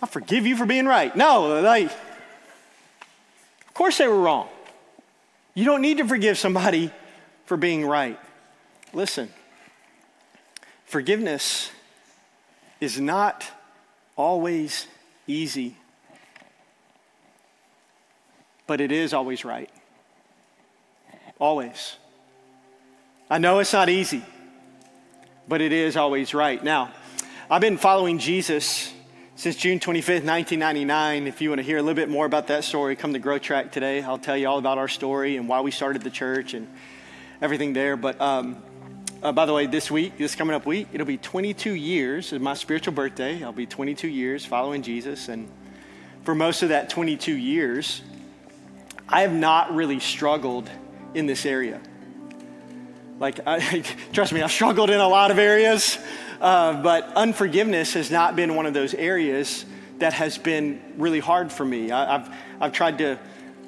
I 0.02 0.06
forgive 0.06 0.46
you 0.46 0.56
for 0.56 0.66
being 0.66 0.86
right. 0.86 1.14
No, 1.16 1.60
like, 1.62 1.86
of 1.86 3.74
course 3.74 3.98
they 3.98 4.08
were 4.08 4.20
wrong. 4.20 4.48
You 5.54 5.64
don't 5.64 5.80
need 5.80 5.98
to 5.98 6.06
forgive 6.06 6.36
somebody 6.36 6.90
for 7.46 7.56
being 7.56 7.86
right. 7.86 8.18
Listen, 8.92 9.30
forgiveness 10.84 11.70
is 12.80 13.00
not 13.00 13.46
always 14.16 14.86
easy 15.26 15.76
but 18.66 18.80
it 18.80 18.92
is 18.92 19.12
always 19.12 19.44
right. 19.44 19.70
Always. 21.38 21.96
I 23.28 23.38
know 23.38 23.58
it's 23.58 23.72
not 23.72 23.88
easy, 23.88 24.22
but 25.48 25.60
it 25.60 25.72
is 25.72 25.96
always 25.96 26.34
right. 26.34 26.62
Now, 26.62 26.92
I've 27.50 27.60
been 27.60 27.78
following 27.78 28.18
Jesus 28.18 28.92
since 29.34 29.56
June 29.56 29.80
25th, 29.80 30.24
1999. 30.24 31.26
If 31.26 31.40
you 31.40 31.48
want 31.48 31.58
to 31.58 31.62
hear 31.62 31.78
a 31.78 31.82
little 31.82 31.96
bit 31.96 32.08
more 32.08 32.26
about 32.26 32.46
that 32.48 32.64
story, 32.64 32.94
come 32.94 33.12
to 33.12 33.18
Grow 33.18 33.38
Track 33.38 33.72
today. 33.72 34.02
I'll 34.02 34.18
tell 34.18 34.36
you 34.36 34.48
all 34.48 34.58
about 34.58 34.78
our 34.78 34.88
story 34.88 35.36
and 35.36 35.48
why 35.48 35.60
we 35.62 35.70
started 35.70 36.02
the 36.02 36.10
church 36.10 36.54
and 36.54 36.68
everything 37.40 37.72
there. 37.72 37.96
But 37.96 38.20
um, 38.20 38.62
uh, 39.22 39.32
by 39.32 39.46
the 39.46 39.52
way, 39.52 39.66
this 39.66 39.90
week, 39.90 40.18
this 40.18 40.34
coming 40.34 40.54
up 40.54 40.66
week, 40.66 40.88
it'll 40.92 41.06
be 41.06 41.16
22 41.16 41.74
years. 41.74 42.32
It's 42.32 42.42
my 42.42 42.54
spiritual 42.54 42.92
birthday. 42.92 43.42
I'll 43.42 43.52
be 43.52 43.66
22 43.66 44.08
years 44.08 44.44
following 44.44 44.82
Jesus. 44.82 45.28
And 45.28 45.48
for 46.24 46.34
most 46.34 46.62
of 46.62 46.68
that 46.68 46.90
22 46.90 47.36
years, 47.36 48.02
I 49.08 49.22
have 49.22 49.32
not 49.32 49.74
really 49.74 50.00
struggled 50.00 50.70
in 51.14 51.26
this 51.26 51.44
area. 51.44 51.80
Like, 53.18 53.40
I, 53.46 53.84
trust 54.12 54.32
me, 54.32 54.42
I've 54.42 54.50
struggled 54.50 54.90
in 54.90 55.00
a 55.00 55.08
lot 55.08 55.30
of 55.30 55.38
areas, 55.38 55.98
uh, 56.40 56.82
but 56.82 57.12
unforgiveness 57.14 57.94
has 57.94 58.10
not 58.10 58.34
been 58.34 58.54
one 58.54 58.66
of 58.66 58.74
those 58.74 58.94
areas 58.94 59.64
that 59.98 60.12
has 60.14 60.38
been 60.38 60.80
really 60.96 61.20
hard 61.20 61.52
for 61.52 61.64
me. 61.64 61.90
I, 61.90 62.16
I've, 62.16 62.34
I've 62.60 62.72
tried 62.72 62.98
to 62.98 63.18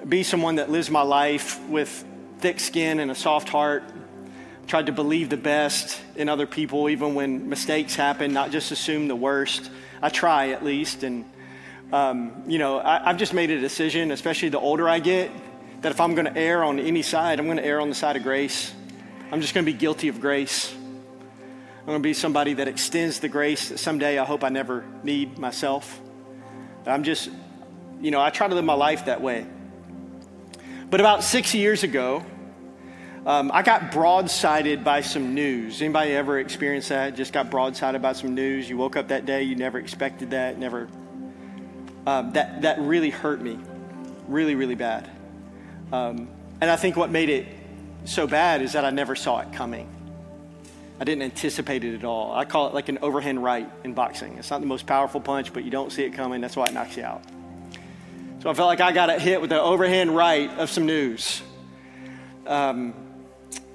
be 0.09 0.23
someone 0.23 0.57
that 0.57 0.71
lives 0.71 0.91
my 0.91 1.03
life 1.03 1.61
with 1.69 2.05
thick 2.41 2.59
skin 2.59 3.01
and 3.01 3.11
a 3.11 3.15
soft 3.15 3.49
heart. 3.49 3.85
Tried 4.67 4.87
to 4.87 4.93
believe 4.93 5.29
the 5.29 5.37
best 5.37 6.01
in 6.17 6.29
other 6.29 6.47
people, 6.47 6.89
even 6.89 7.15
when 7.15 7.49
mistakes 7.49 7.95
happen, 7.95 8.33
not 8.33 8.51
just 8.51 8.73
assume 8.73 9.09
the 9.09 9.17
worst. 9.17 9.71
I 10.03 10.09
try 10.09 10.51
at 10.51 10.65
least, 10.65 11.03
and 11.03 11.25
um, 11.93 12.45
you 12.47 12.59
know, 12.59 12.79
I, 12.79 13.11
I've 13.11 13.17
just 13.17 13.35
made 13.35 13.51
a 13.51 13.61
decision, 13.61 14.11
especially 14.11 14.49
the 14.49 14.59
older 14.59 14.89
I 14.89 14.99
get, 14.99 15.31
that 15.83 15.93
if 15.93 16.01
I'm 16.01 16.15
going 16.15 16.27
to 16.27 16.37
err 16.37 16.65
on 16.65 16.79
any 16.79 17.03
side, 17.03 17.39
I'm 17.39 17.47
going 17.47 17.59
to 17.59 17.65
err 17.65 17.81
on 17.81 17.89
the 17.89 17.95
side 17.95 18.17
of 18.17 18.23
grace. 18.23 18.73
I'm 19.31 19.41
just 19.41 19.55
going 19.55 19.67
to 19.67 19.71
be 19.71 19.77
guilty 19.77 20.09
of 20.09 20.21
grace. 20.21 20.73
I'm 20.73 21.87
going 21.87 21.99
to 21.99 22.03
be 22.03 22.15
somebody 22.15 22.55
that 22.55 22.69
extends 22.69 23.21
the 23.21 23.29
grace 23.29 23.69
that 23.69 23.79
someday 23.79 24.19
I 24.19 24.25
hope 24.25 24.43
I 24.43 24.49
never 24.49 24.85
need 25.03 25.39
myself. 25.39 26.01
I'm 26.87 27.05
just, 27.05 27.29
you 28.01 28.11
know, 28.11 28.21
I 28.21 28.31
try 28.31 28.49
to 28.49 28.55
live 28.55 28.65
my 28.65 28.75
life 28.75 29.05
that 29.07 29.21
way. 29.21 29.47
But 30.89 31.01
about 31.01 31.25
six 31.25 31.55
years 31.55 31.83
ago, 31.83 32.25
um, 33.27 33.51
I 33.53 33.63
got 33.63 33.91
broadsided 33.91 34.85
by 34.85 35.01
some 35.01 35.35
news. 35.35 35.81
Anybody 35.81 36.13
ever 36.13 36.39
experienced 36.39 36.91
that? 36.91 37.17
Just 37.17 37.33
got 37.33 37.51
broadsided 37.51 38.03
by 38.03 38.13
some 38.13 38.35
news. 38.35 38.69
You 38.69 38.77
woke 38.77 38.97
up 38.97 39.09
that 39.09 39.27
day, 39.27 39.43
you 39.43 39.57
never 39.57 39.79
expected 39.79 40.31
that, 40.31 40.59
never 40.59 40.89
um, 42.07 42.33
that, 42.33 42.63
that 42.63 42.81
really 42.81 43.11
hurt 43.11 43.41
me, 43.41 43.59
really, 44.29 44.55
really 44.55 44.75
bad. 44.75 45.11
Um, 45.93 46.29
and 46.61 46.71
I 46.71 46.77
think 46.77 46.97
what 46.97 47.11
made 47.11 47.29
it 47.29 47.47
so 48.05 48.27
bad 48.27 48.63
is 48.63 48.73
that 48.73 48.85
I 48.85 48.91
never 48.91 49.15
saw 49.17 49.41
it 49.41 49.53
coming. 49.53 49.89
I 51.01 51.05
didn't 51.05 51.23
anticipate 51.23 51.83
it 51.85 51.95
at 51.95 52.05
all. 52.05 52.35
I 52.35 52.45
call 52.45 52.69
it 52.69 52.75
like 52.75 52.89
an 52.89 52.99
overhand 53.03 53.43
right 53.43 53.69
in 53.83 53.95
boxing. 53.95 54.39
It's 54.39 54.51
not 54.51 54.61
the 54.61 54.67
most 54.67 54.87
powerful 54.87 55.21
punch, 55.21 55.53
but 55.53 55.65
you 55.65 55.71
don't 55.71 55.91
see 55.91 56.05
it 56.05 56.13
coming. 56.13 56.41
That's 56.41 56.57
why 56.57 56.67
it 56.67 56.75
knocks 56.75 56.97
you 56.97 57.03
out. 57.03 57.23
So 58.43 58.51
I 58.51 58.55
felt 58.55 58.69
like 58.69 58.81
I 58.81 58.93
got 58.93 59.11
it 59.11 59.21
hit 59.21 59.41
with 59.41 59.51
the 59.51 59.61
overhand 59.61 60.15
right 60.15 60.51
of 60.59 60.71
some 60.71 60.87
news. 60.87 61.43
Um, 62.47 62.95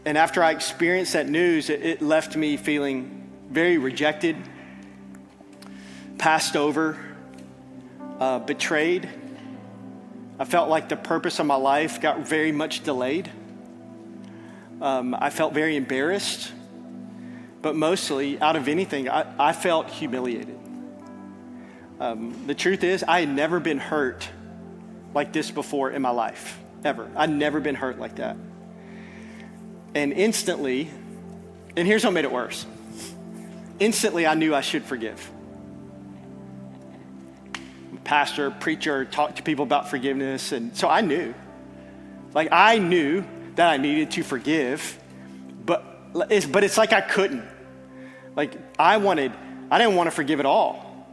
and 0.05 0.17
after 0.17 0.43
I 0.43 0.51
experienced 0.51 1.13
that 1.13 1.27
news, 1.27 1.69
it, 1.69 1.83
it 1.83 2.01
left 2.01 2.35
me 2.35 2.55
feeling 2.55 3.29
very 3.49 3.77
rejected, 3.77 4.37
passed 6.17 6.55
over, 6.55 6.97
uh, 8.19 8.39
betrayed. 8.39 9.09
I 10.37 10.45
felt 10.45 10.69
like 10.69 10.89
the 10.89 10.97
purpose 10.97 11.39
of 11.39 11.45
my 11.45 11.55
life 11.55 12.01
got 12.01 12.27
very 12.27 12.51
much 12.51 12.83
delayed. 12.83 13.31
Um, 14.81 15.15
I 15.17 15.29
felt 15.29 15.53
very 15.53 15.75
embarrassed, 15.75 16.51
but 17.61 17.75
mostly, 17.75 18.39
out 18.39 18.55
of 18.55 18.67
anything, 18.67 19.09
I, 19.09 19.25
I 19.37 19.53
felt 19.53 19.89
humiliated. 19.89 20.57
Um, 21.99 22.47
the 22.47 22.55
truth 22.55 22.83
is, 22.83 23.03
I 23.03 23.21
had 23.21 23.29
never 23.29 23.59
been 23.59 23.79
hurt 23.79 24.29
like 25.13 25.33
this 25.33 25.51
before 25.51 25.91
in 25.91 26.01
my 26.01 26.11
life, 26.11 26.59
ever. 26.85 27.09
I'd 27.15 27.29
never 27.29 27.59
been 27.59 27.75
hurt 27.75 27.99
like 27.99 28.15
that. 28.15 28.37
And 29.95 30.13
instantly, 30.13 30.89
and 31.75 31.85
here's 31.87 32.05
what 32.05 32.13
made 32.13 32.25
it 32.25 32.31
worse 32.31 32.65
instantly, 33.79 34.27
I 34.27 34.33
knew 34.33 34.53
I 34.53 34.61
should 34.61 34.83
forgive 34.83 35.29
pastor, 38.09 38.49
preacher, 38.49 39.05
talk 39.05 39.35
to 39.35 39.43
people 39.43 39.61
about 39.61 39.87
forgiveness. 39.87 40.51
And 40.51 40.75
so 40.75 40.89
I 40.89 41.01
knew. 41.01 41.31
Like, 42.33 42.47
I 42.51 42.79
knew 42.79 43.23
that 43.53 43.69
I 43.69 43.77
needed 43.77 44.09
to 44.11 44.23
forgive, 44.23 44.97
but 45.63 45.85
it's, 46.31 46.47
but 46.47 46.63
it's 46.63 46.75
like 46.75 46.91
I 46.91 47.01
couldn't. 47.01 47.47
Like, 48.35 48.57
I 48.79 48.97
wanted, 48.97 49.31
I 49.69 49.77
didn't 49.77 49.95
want 49.95 50.07
to 50.07 50.11
forgive 50.11 50.39
at 50.39 50.47
all. 50.47 51.07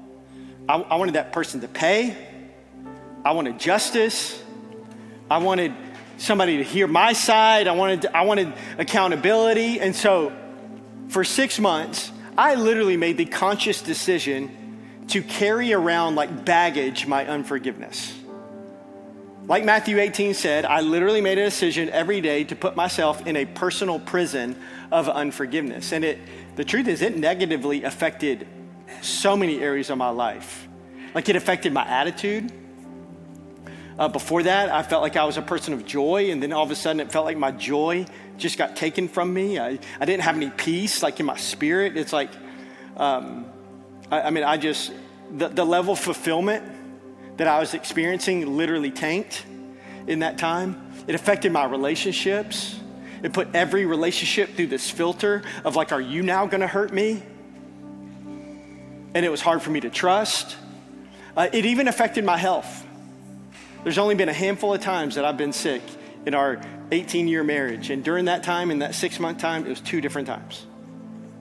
I, 0.67 0.77
I 0.77 0.97
wanted 0.97 1.17
that 1.17 1.35
person 1.35 1.61
to 1.61 1.69
pay. 1.69 2.17
I 3.27 3.33
wanted 3.33 3.61
justice. 3.61 4.43
I 5.31 5.37
wanted 5.37 5.75
somebody 6.17 6.57
to 6.57 6.63
hear 6.63 6.87
my 6.87 7.13
side. 7.13 7.69
I 7.69 7.73
wanted, 7.73 8.07
I 8.07 8.23
wanted 8.23 8.55
accountability. 8.79 9.81
And 9.81 9.95
so 9.95 10.33
for 11.09 11.25
six 11.25 11.59
months, 11.59 12.11
I 12.39 12.55
literally 12.55 12.97
made 12.97 13.19
the 13.19 13.27
conscious 13.27 13.83
decision 13.83 14.66
to 15.09 15.23
carry 15.23 15.73
around 15.73 16.15
like 16.15 16.45
baggage 16.45 17.07
my 17.07 17.27
unforgiveness. 17.27 18.15
Like 19.49 19.65
Matthew 19.65 20.01
18 20.01 20.35
said, 20.35 20.65
I 20.65 20.81
literally 20.81 21.21
made 21.21 21.39
a 21.39 21.45
decision 21.45 21.89
every 21.91 22.21
day 22.21 22.43
to 22.45 22.57
put 22.57 22.75
myself 22.75 23.25
in 23.27 23.37
a 23.37 23.45
personal 23.45 24.01
prison 24.01 24.57
of 24.91 25.09
unforgiveness. 25.09 25.93
And 25.93 26.05
it, 26.05 26.19
the 26.57 26.65
truth 26.65 26.89
is, 26.89 27.01
it 27.01 27.17
negatively 27.17 27.85
affected 27.85 28.49
so 29.03 29.37
many 29.37 29.61
areas 29.61 29.89
of 29.89 29.99
my 29.99 30.09
life. 30.09 30.67
Like 31.15 31.29
it 31.29 31.37
affected 31.37 31.73
my 31.73 31.87
attitude. 31.87 32.53
Uh, 33.99 34.09
before 34.09 34.43
that, 34.43 34.69
I 34.69 34.83
felt 34.83 35.03
like 35.03 35.17
I 35.17 35.25
was 35.25 35.37
a 35.39 35.43
person 35.43 35.73
of 35.73 35.87
joy, 35.87 36.31
and 36.31 36.43
then 36.43 36.53
all 36.53 36.65
of 36.65 36.71
a 36.71 36.75
sudden 36.75 37.01
it 37.01 37.11
felt 37.11 37.25
like 37.25 37.39
my 37.39 37.51
joy 37.51 38.05
just 38.37 38.59
got 38.59 38.77
taken 38.77 39.09
from 39.09 39.33
me. 39.33 39.59
I, 39.59 39.79
I 40.01 40.05
didn't 40.05 40.23
have 40.23 40.37
any 40.37 40.51
peace, 40.51 41.03
like 41.03 41.21
in 41.21 41.25
my 41.25 41.37
spirit. 41.37 41.97
It's 41.97 42.13
like, 42.13 42.31
um, 42.97 43.47
I, 44.11 44.23
I 44.23 44.31
mean, 44.31 44.45
I 44.45 44.57
just, 44.57 44.93
the, 45.31 45.49
the 45.49 45.65
level 45.65 45.95
of 45.95 45.99
fulfillment 45.99 46.65
that 47.37 47.47
I 47.47 47.59
was 47.59 47.75
experiencing 47.75 48.57
literally 48.57 48.91
tanked 48.91 49.45
in 50.07 50.21
that 50.21 50.39
time. 50.39 50.83
It 51.07 51.15
affected 51.15 51.53
my 51.53 51.65
relationships. 51.65 52.79
It 53.23 53.33
put 53.33 53.49
every 53.55 53.85
relationship 53.87 54.55
through 54.55 54.69
this 54.69 54.91
filter 54.91 55.43
of 55.65 55.77
like, 55.77 55.93
are 55.93 56.01
you 56.01 56.23
now 56.23 56.47
gonna 56.47 56.67
hurt 56.67 56.93
me? 56.93 57.23
And 59.15 59.25
it 59.25 59.31
was 59.31 59.41
hard 59.41 59.63
for 59.63 59.71
me 59.71 59.81
to 59.81 59.91
trust. 59.91 60.57
Uh, 61.37 61.49
it 61.53 61.67
even 61.67 61.89
affected 61.89 62.25
my 62.25 62.37
health. 62.37 62.85
There's 63.85 63.99
only 63.99 64.15
been 64.15 64.29
a 64.29 64.35
handful 64.35 64.75
of 64.75 64.81
times 64.81 65.15
that 65.15 65.25
I've 65.25 65.37
been 65.37 65.53
sick 65.53 65.83
in 66.25 66.35
our 66.35 66.61
18 66.91 67.29
year 67.29 67.45
marriage. 67.45 67.91
And 67.91 68.03
during 68.03 68.27
that 68.27 68.43
time, 68.43 68.71
in 68.71 68.81
that 68.81 68.95
six 68.95 69.21
month 69.21 69.39
time, 69.39 69.65
it 69.67 69.69
was 69.69 69.81
two 69.81 70.01
different 70.01 70.27
times 70.27 70.67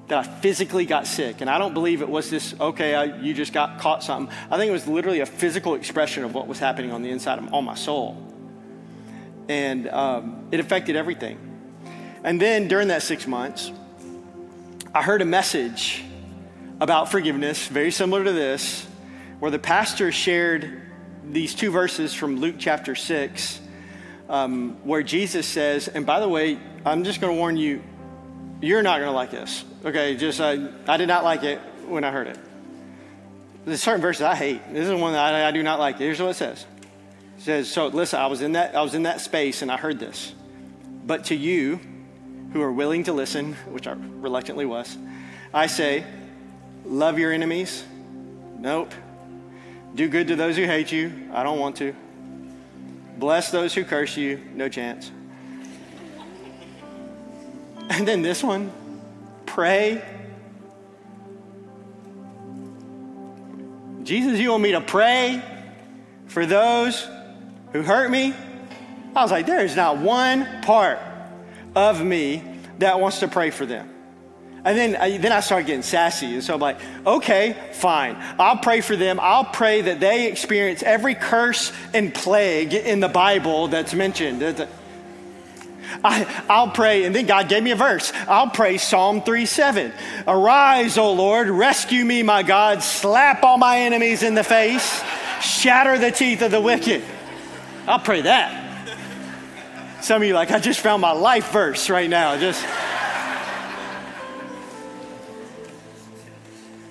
that 0.07 0.19
I 0.19 0.23
physically 0.23 0.85
got 0.85 1.07
sick. 1.07 1.41
And 1.41 1.49
I 1.49 1.57
don't 1.57 1.73
believe 1.73 2.01
it 2.01 2.09
was 2.09 2.29
this, 2.29 2.53
okay, 2.59 2.93
I, 2.93 3.05
you 3.19 3.33
just 3.33 3.53
got 3.53 3.79
caught 3.79 4.03
something. 4.03 4.33
I 4.51 4.57
think 4.57 4.69
it 4.69 4.73
was 4.73 4.87
literally 4.87 5.21
a 5.21 5.25
physical 5.25 5.75
expression 5.75 6.23
of 6.23 6.33
what 6.33 6.47
was 6.47 6.59
happening 6.59 6.91
on 6.91 7.01
the 7.01 7.09
inside 7.09 7.39
of 7.39 7.53
on 7.53 7.65
my 7.65 7.75
soul. 7.75 8.21
And 9.47 9.87
um, 9.89 10.47
it 10.51 10.59
affected 10.59 10.95
everything. 10.95 11.39
And 12.23 12.41
then 12.41 12.67
during 12.67 12.89
that 12.89 13.03
six 13.03 13.27
months, 13.27 13.71
I 14.93 15.01
heard 15.01 15.21
a 15.21 15.25
message 15.25 16.03
about 16.79 17.11
forgiveness, 17.11 17.67
very 17.67 17.91
similar 17.91 18.23
to 18.23 18.31
this, 18.31 18.85
where 19.39 19.51
the 19.51 19.59
pastor 19.59 20.11
shared 20.11 20.81
these 21.23 21.55
two 21.55 21.71
verses 21.71 22.13
from 22.13 22.37
Luke 22.37 22.55
chapter 22.57 22.95
6, 22.95 23.59
um, 24.29 24.77
where 24.83 25.03
Jesus 25.03 25.47
says, 25.47 25.87
and 25.87 26.05
by 26.05 26.19
the 26.19 26.29
way, 26.29 26.59
I'm 26.85 27.03
just 27.03 27.21
going 27.21 27.33
to 27.33 27.37
warn 27.37 27.57
you, 27.57 27.83
you're 28.61 28.83
not 28.83 28.97
going 28.97 29.09
to 29.09 29.15
like 29.15 29.31
this. 29.31 29.63
Okay, 29.85 30.15
just 30.15 30.41
I, 30.41 30.67
I 30.87 30.97
did 30.97 31.07
not 31.07 31.23
like 31.23 31.43
it 31.43 31.59
when 31.87 32.03
I 32.03 32.09
heard 32.09 32.25
it. 32.25 32.39
There's 33.65 33.83
certain 33.83 34.01
verses 34.01 34.23
I 34.23 34.33
hate. 34.33 34.73
This 34.73 34.87
is 34.87 34.99
one 34.99 35.13
that 35.13 35.35
I, 35.35 35.47
I 35.47 35.51
do 35.51 35.61
not 35.61 35.79
like. 35.79 35.99
Here's 35.99 36.19
what 36.19 36.29
it 36.29 36.35
says. 36.35 36.65
It 37.37 37.43
says, 37.43 37.71
so 37.71 37.87
listen, 37.87 38.19
I 38.19 38.25
was 38.25 38.41
in 38.41 38.53
that 38.53 38.75
I 38.75 38.81
was 38.81 38.95
in 38.95 39.03
that 39.03 39.21
space 39.21 39.61
and 39.61 39.71
I 39.71 39.77
heard 39.77 39.99
this. 39.99 40.33
But 41.05 41.25
to 41.25 41.35
you 41.35 41.79
who 42.51 42.63
are 42.63 42.71
willing 42.71 43.03
to 43.03 43.13
listen, 43.13 43.53
which 43.69 43.85
I 43.85 43.91
reluctantly 43.91 44.65
was, 44.65 44.97
I 45.53 45.67
say, 45.67 46.03
love 46.83 47.19
your 47.19 47.31
enemies. 47.31 47.83
Nope. 48.57 48.91
Do 49.93 50.09
good 50.09 50.29
to 50.29 50.35
those 50.35 50.57
who 50.57 50.63
hate 50.63 50.91
you. 50.91 51.29
I 51.31 51.43
don't 51.43 51.59
want 51.59 51.75
to. 51.77 51.95
Bless 53.19 53.51
those 53.51 53.75
who 53.75 53.83
curse 53.83 54.17
you. 54.17 54.41
No 54.55 54.67
chance. 54.67 55.11
And 57.87 58.07
then 58.07 58.23
this 58.23 58.41
one 58.41 58.71
pray. 59.45 60.03
Jesus, 64.03 64.39
you 64.39 64.51
want 64.51 64.63
me 64.63 64.71
to 64.73 64.81
pray 64.81 65.41
for 66.27 66.45
those 66.45 67.07
who 67.71 67.81
hurt 67.81 68.09
me? 68.11 68.33
I 69.15 69.21
was 69.21 69.31
like, 69.31 69.45
there 69.45 69.63
is 69.63 69.75
not 69.75 69.97
one 69.97 70.61
part 70.61 70.99
of 71.75 72.03
me 72.03 72.43
that 72.79 72.99
wants 72.99 73.19
to 73.19 73.27
pray 73.27 73.49
for 73.49 73.65
them. 73.65 73.89
And 74.65 74.77
then, 74.77 74.95
I, 74.95 75.17
then 75.17 75.31
I 75.31 75.41
started 75.41 75.67
getting 75.67 75.83
sassy. 75.83 76.33
And 76.33 76.43
so 76.43 76.55
I'm 76.55 76.59
like, 76.59 76.79
okay, 77.05 77.55
fine. 77.73 78.15
I'll 78.39 78.57
pray 78.57 78.81
for 78.81 78.95
them. 78.95 79.19
I'll 79.19 79.45
pray 79.45 79.81
that 79.81 79.99
they 79.99 80.27
experience 80.27 80.81
every 80.81 81.13
curse 81.13 81.71
and 81.93 82.13
plague 82.13 82.73
in 82.73 82.99
the 82.99 83.07
Bible 83.07 83.67
that's 83.67 83.93
mentioned. 83.93 84.41
I, 86.03 86.63
will 86.65 86.71
pray, 86.71 87.03
and 87.03 87.15
then 87.15 87.25
God 87.25 87.49
gave 87.49 87.63
me 87.63 87.71
a 87.71 87.75
verse. 87.75 88.11
I'll 88.27 88.49
pray 88.49 88.77
Psalm 88.77 89.21
3 89.21 89.45
7. 89.45 89.91
Arise, 90.27 90.97
O 90.97 91.13
Lord, 91.13 91.49
rescue 91.49 92.05
me, 92.05 92.23
my 92.23 92.43
God, 92.43 92.83
slap 92.83 93.43
all 93.43 93.57
my 93.57 93.79
enemies 93.79 94.23
in 94.23 94.35
the 94.35 94.43
face, 94.43 95.03
shatter 95.41 95.97
the 95.97 96.11
teeth 96.11 96.41
of 96.41 96.51
the 96.51 96.61
wicked. 96.61 97.03
I'll 97.87 97.99
pray 97.99 98.21
that. 98.21 98.63
Some 100.01 100.21
of 100.21 100.27
you 100.27 100.33
like, 100.33 100.51
I 100.51 100.59
just 100.59 100.81
found 100.81 101.01
my 101.01 101.11
life 101.11 101.51
verse 101.51 101.89
right 101.89 102.09
now. 102.09 102.37
Just. 102.37 102.63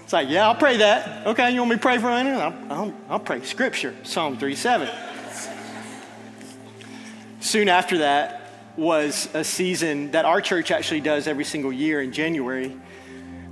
It's 0.03 0.13
like, 0.13 0.29
yeah, 0.29 0.47
I'll 0.49 0.55
pray 0.55 0.79
that. 0.79 1.27
Okay, 1.29 1.53
you 1.53 1.61
want 1.61 1.71
me 1.71 1.77
to 1.77 1.83
pray 1.83 1.99
for 1.99 2.11
anything? 2.11 2.41
I'll, 2.41 2.55
I'll, 2.71 2.95
I'll 3.09 3.21
pray 3.21 3.43
scripture, 3.43 3.95
Psalm 4.03 4.37
3 4.37 4.55
7. 4.55 4.89
Soon 7.41 7.69
after 7.69 7.99
that, 7.99 8.44
was 8.77 9.29
a 9.35 9.45
season 9.45 10.11
that 10.13 10.25
our 10.25 10.41
church 10.41 10.71
actually 10.71 11.01
does 11.01 11.27
every 11.27 11.45
single 11.45 11.73
year 11.73 12.01
in 12.01 12.13
January. 12.13 12.77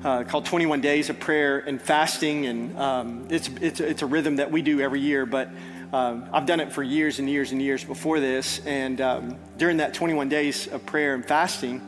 Uh, 0.04 0.24
called 0.24 0.44
21 0.44 0.80
Days 0.80 1.10
of 1.10 1.20
Prayer 1.20 1.60
and 1.60 1.80
Fasting, 1.80 2.46
and 2.46 2.76
um, 2.76 3.28
it's, 3.30 3.48
it's, 3.60 3.78
it's 3.78 4.02
a 4.02 4.06
rhythm 4.06 4.36
that 4.36 4.50
we 4.50 4.60
do 4.60 4.80
every 4.80 4.98
year. 4.98 5.24
But 5.24 5.48
um, 5.92 6.28
I've 6.32 6.46
done 6.46 6.58
it 6.58 6.72
for 6.72 6.82
years 6.82 7.20
and 7.20 7.30
years 7.30 7.52
and 7.52 7.62
years 7.62 7.84
before 7.84 8.18
this. 8.18 8.64
And 8.66 9.00
um, 9.00 9.38
during 9.58 9.76
that 9.76 9.94
21 9.94 10.28
days 10.28 10.66
of 10.66 10.84
prayer 10.86 11.14
and 11.14 11.24
fasting, 11.24 11.80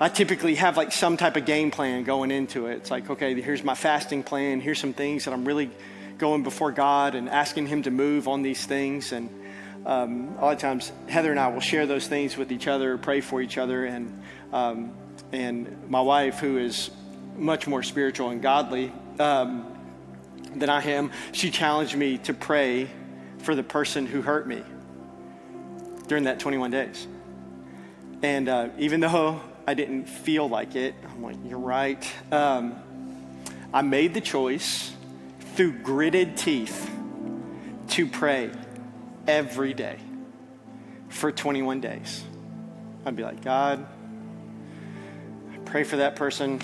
I 0.00 0.08
typically 0.08 0.54
have 0.54 0.76
like 0.76 0.92
some 0.92 1.16
type 1.16 1.36
of 1.36 1.46
game 1.46 1.72
plan 1.72 2.04
going 2.04 2.30
into 2.30 2.66
it. 2.66 2.74
It's 2.76 2.90
like, 2.90 3.10
okay, 3.10 3.40
here's 3.40 3.64
my 3.64 3.74
fasting 3.74 4.22
plan. 4.22 4.60
Here's 4.60 4.78
some 4.78 4.92
things 4.92 5.24
that 5.24 5.34
I'm 5.34 5.44
really 5.44 5.70
going 6.18 6.42
before 6.44 6.70
God 6.70 7.14
and 7.14 7.28
asking 7.28 7.66
Him 7.66 7.82
to 7.82 7.90
move 7.90 8.28
on 8.28 8.42
these 8.42 8.64
things. 8.64 9.12
And 9.12 9.30
um, 9.88 10.36
a 10.38 10.44
lot 10.44 10.52
of 10.52 10.58
times 10.58 10.92
Heather 11.08 11.30
and 11.30 11.40
I 11.40 11.48
will 11.48 11.60
share 11.60 11.86
those 11.86 12.06
things 12.06 12.36
with 12.36 12.52
each 12.52 12.68
other, 12.68 12.98
pray 12.98 13.22
for 13.22 13.40
each 13.40 13.56
other, 13.56 13.86
and 13.86 14.22
um, 14.52 14.92
and 15.32 15.88
my 15.88 16.02
wife, 16.02 16.38
who 16.38 16.58
is 16.58 16.90
much 17.36 17.66
more 17.66 17.82
spiritual 17.82 18.28
and 18.28 18.42
godly 18.42 18.92
um, 19.18 19.66
than 20.54 20.68
I 20.68 20.82
am, 20.82 21.10
she 21.32 21.50
challenged 21.50 21.96
me 21.96 22.18
to 22.18 22.34
pray 22.34 22.90
for 23.38 23.54
the 23.54 23.62
person 23.62 24.06
who 24.06 24.20
hurt 24.20 24.46
me 24.46 24.62
during 26.06 26.24
that 26.24 26.38
21 26.38 26.70
days. 26.70 27.06
And 28.22 28.48
uh, 28.48 28.68
even 28.78 29.00
though 29.00 29.40
I 29.66 29.74
didn't 29.74 30.06
feel 30.06 30.48
like 30.48 30.76
it, 30.76 30.94
I'm 31.08 31.22
like, 31.22 31.36
you're 31.46 31.58
right. 31.58 32.06
Um, 32.30 32.76
I 33.72 33.82
made 33.82 34.12
the 34.12 34.20
choice 34.20 34.92
through 35.54 35.78
gritted 35.78 36.36
teeth 36.36 36.90
to 37.90 38.06
pray 38.06 38.50
every 39.28 39.74
day 39.74 39.98
for 41.10 41.30
21 41.30 41.80
days. 41.80 42.24
I'd 43.04 43.14
be 43.14 43.22
like, 43.22 43.44
God, 43.44 43.86
I 45.52 45.58
pray 45.58 45.84
for 45.84 45.98
that 45.98 46.16
person. 46.16 46.60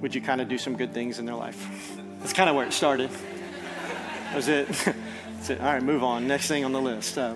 Would 0.00 0.14
you 0.14 0.20
kind 0.20 0.40
of 0.40 0.48
do 0.48 0.58
some 0.58 0.76
good 0.76 0.94
things 0.94 1.18
in 1.18 1.26
their 1.26 1.34
life? 1.34 1.96
That's 2.20 2.32
kind 2.32 2.48
of 2.48 2.56
where 2.56 2.66
it 2.66 2.72
started. 2.72 3.10
That 3.10 4.36
was 4.36 4.48
it. 4.48 4.68
That's 5.34 5.50
it. 5.50 5.60
All 5.60 5.72
right, 5.72 5.82
move 5.82 6.04
on. 6.04 6.26
Next 6.26 6.48
thing 6.48 6.64
on 6.64 6.72
the 6.72 6.80
list. 6.80 7.18
Uh, 7.18 7.34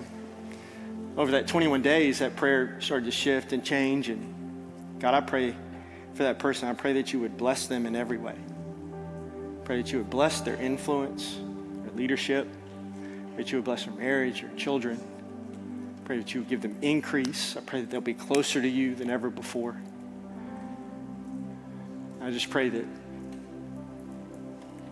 over 1.17 1.31
that 1.31 1.47
21 1.47 1.81
days, 1.81 2.19
that 2.19 2.35
prayer 2.35 2.79
started 2.81 3.05
to 3.05 3.11
shift 3.11 3.51
and 3.51 3.63
change. 3.63 4.09
And 4.09 4.99
God, 4.99 5.13
I 5.13 5.21
pray 5.21 5.55
for 6.13 6.23
that 6.23 6.39
person. 6.39 6.69
I 6.69 6.73
pray 6.73 6.93
that 6.93 7.13
you 7.13 7.19
would 7.19 7.37
bless 7.37 7.67
them 7.67 7.85
in 7.85 7.95
every 7.95 8.17
way. 8.17 8.35
Pray 9.63 9.81
that 9.81 9.91
you 9.91 9.99
would 9.99 10.09
bless 10.09 10.41
their 10.41 10.55
influence, 10.55 11.39
their 11.83 11.93
leadership, 11.95 12.47
Pray 13.35 13.43
that 13.43 13.51
you 13.51 13.57
would 13.57 13.65
bless 13.65 13.83
their 13.83 13.93
marriage, 13.93 14.41
their 14.41 14.49
children. 14.51 14.97
Pray 16.05 16.19
that 16.19 16.33
you 16.33 16.39
would 16.39 16.49
give 16.49 16.61
them 16.61 16.77
increase. 16.81 17.57
I 17.57 17.59
pray 17.59 17.81
that 17.81 17.89
they'll 17.89 17.99
be 17.99 18.13
closer 18.13 18.61
to 18.61 18.67
you 18.67 18.95
than 18.95 19.09
ever 19.09 19.29
before. 19.29 19.75
I 22.21 22.31
just 22.31 22.49
pray 22.49 22.69
that 22.69 22.85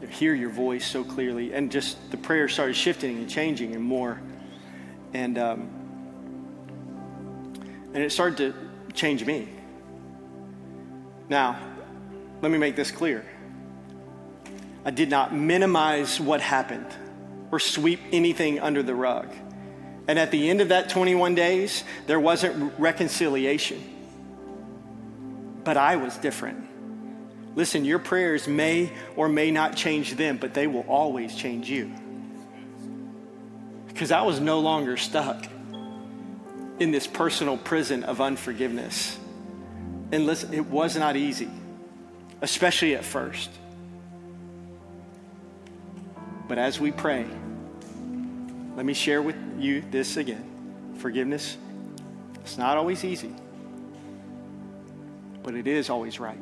they 0.01 0.07
hear 0.07 0.33
your 0.33 0.49
voice 0.49 0.85
so 0.85 1.05
clearly. 1.05 1.53
And 1.53 1.71
just 1.71 2.11
the 2.11 2.17
prayer 2.17 2.49
started 2.49 2.75
shifting 2.75 3.15
and 3.15 3.29
changing 3.29 3.75
and 3.75 3.83
more. 3.83 4.19
And, 5.13 5.37
um, 5.37 5.69
and 7.93 8.03
it 8.03 8.11
started 8.11 8.37
to 8.37 8.91
change 8.91 9.23
me. 9.25 9.47
Now, 11.29 11.57
let 12.41 12.51
me 12.51 12.57
make 12.57 12.75
this 12.75 12.91
clear. 12.91 13.25
I 14.83 14.91
did 14.91 15.09
not 15.09 15.33
minimize 15.33 16.19
what 16.19 16.41
happened 16.41 16.93
or 17.53 17.59
sweep 17.59 17.99
anything 18.11 18.59
under 18.59 18.81
the 18.81 18.95
rug. 18.95 19.29
And 20.07 20.17
at 20.17 20.31
the 20.31 20.49
end 20.49 20.59
of 20.59 20.69
that 20.69 20.89
21 20.89 21.35
days, 21.35 21.83
there 22.07 22.19
wasn't 22.19 22.73
reconciliation. 22.79 23.79
But 25.63 25.77
I 25.77 25.97
was 25.97 26.17
different. 26.17 26.67
Listen, 27.55 27.85
your 27.85 27.99
prayers 27.99 28.47
may 28.47 28.91
or 29.15 29.29
may 29.29 29.51
not 29.51 29.75
change 29.75 30.15
them, 30.15 30.37
but 30.37 30.55
they 30.55 30.65
will 30.65 30.85
always 30.87 31.35
change 31.35 31.69
you. 31.69 31.91
Because 33.87 34.11
I 34.11 34.23
was 34.23 34.39
no 34.39 34.59
longer 34.59 34.97
stuck 34.97 35.45
in 36.79 36.89
this 36.89 37.05
personal 37.05 37.55
prison 37.57 38.03
of 38.03 38.19
unforgiveness. 38.19 39.19
And 40.11 40.25
listen, 40.25 40.55
it 40.55 40.65
was 40.65 40.97
not 40.97 41.15
easy. 41.15 41.51
especially 42.43 42.95
at 42.95 43.05
first. 43.05 43.49
But 46.47 46.57
as 46.57 46.79
we 46.79 46.91
pray, 46.91 47.25
let 48.75 48.85
me 48.85 48.93
share 48.93 49.21
with 49.21 49.35
you 49.59 49.83
this 49.91 50.17
again. 50.17 50.93
Forgiveness, 50.97 51.57
it's 52.35 52.57
not 52.57 52.77
always 52.77 53.03
easy, 53.03 53.31
but 55.43 55.53
it 55.53 55.67
is 55.67 55.89
always 55.89 56.19
right. 56.19 56.37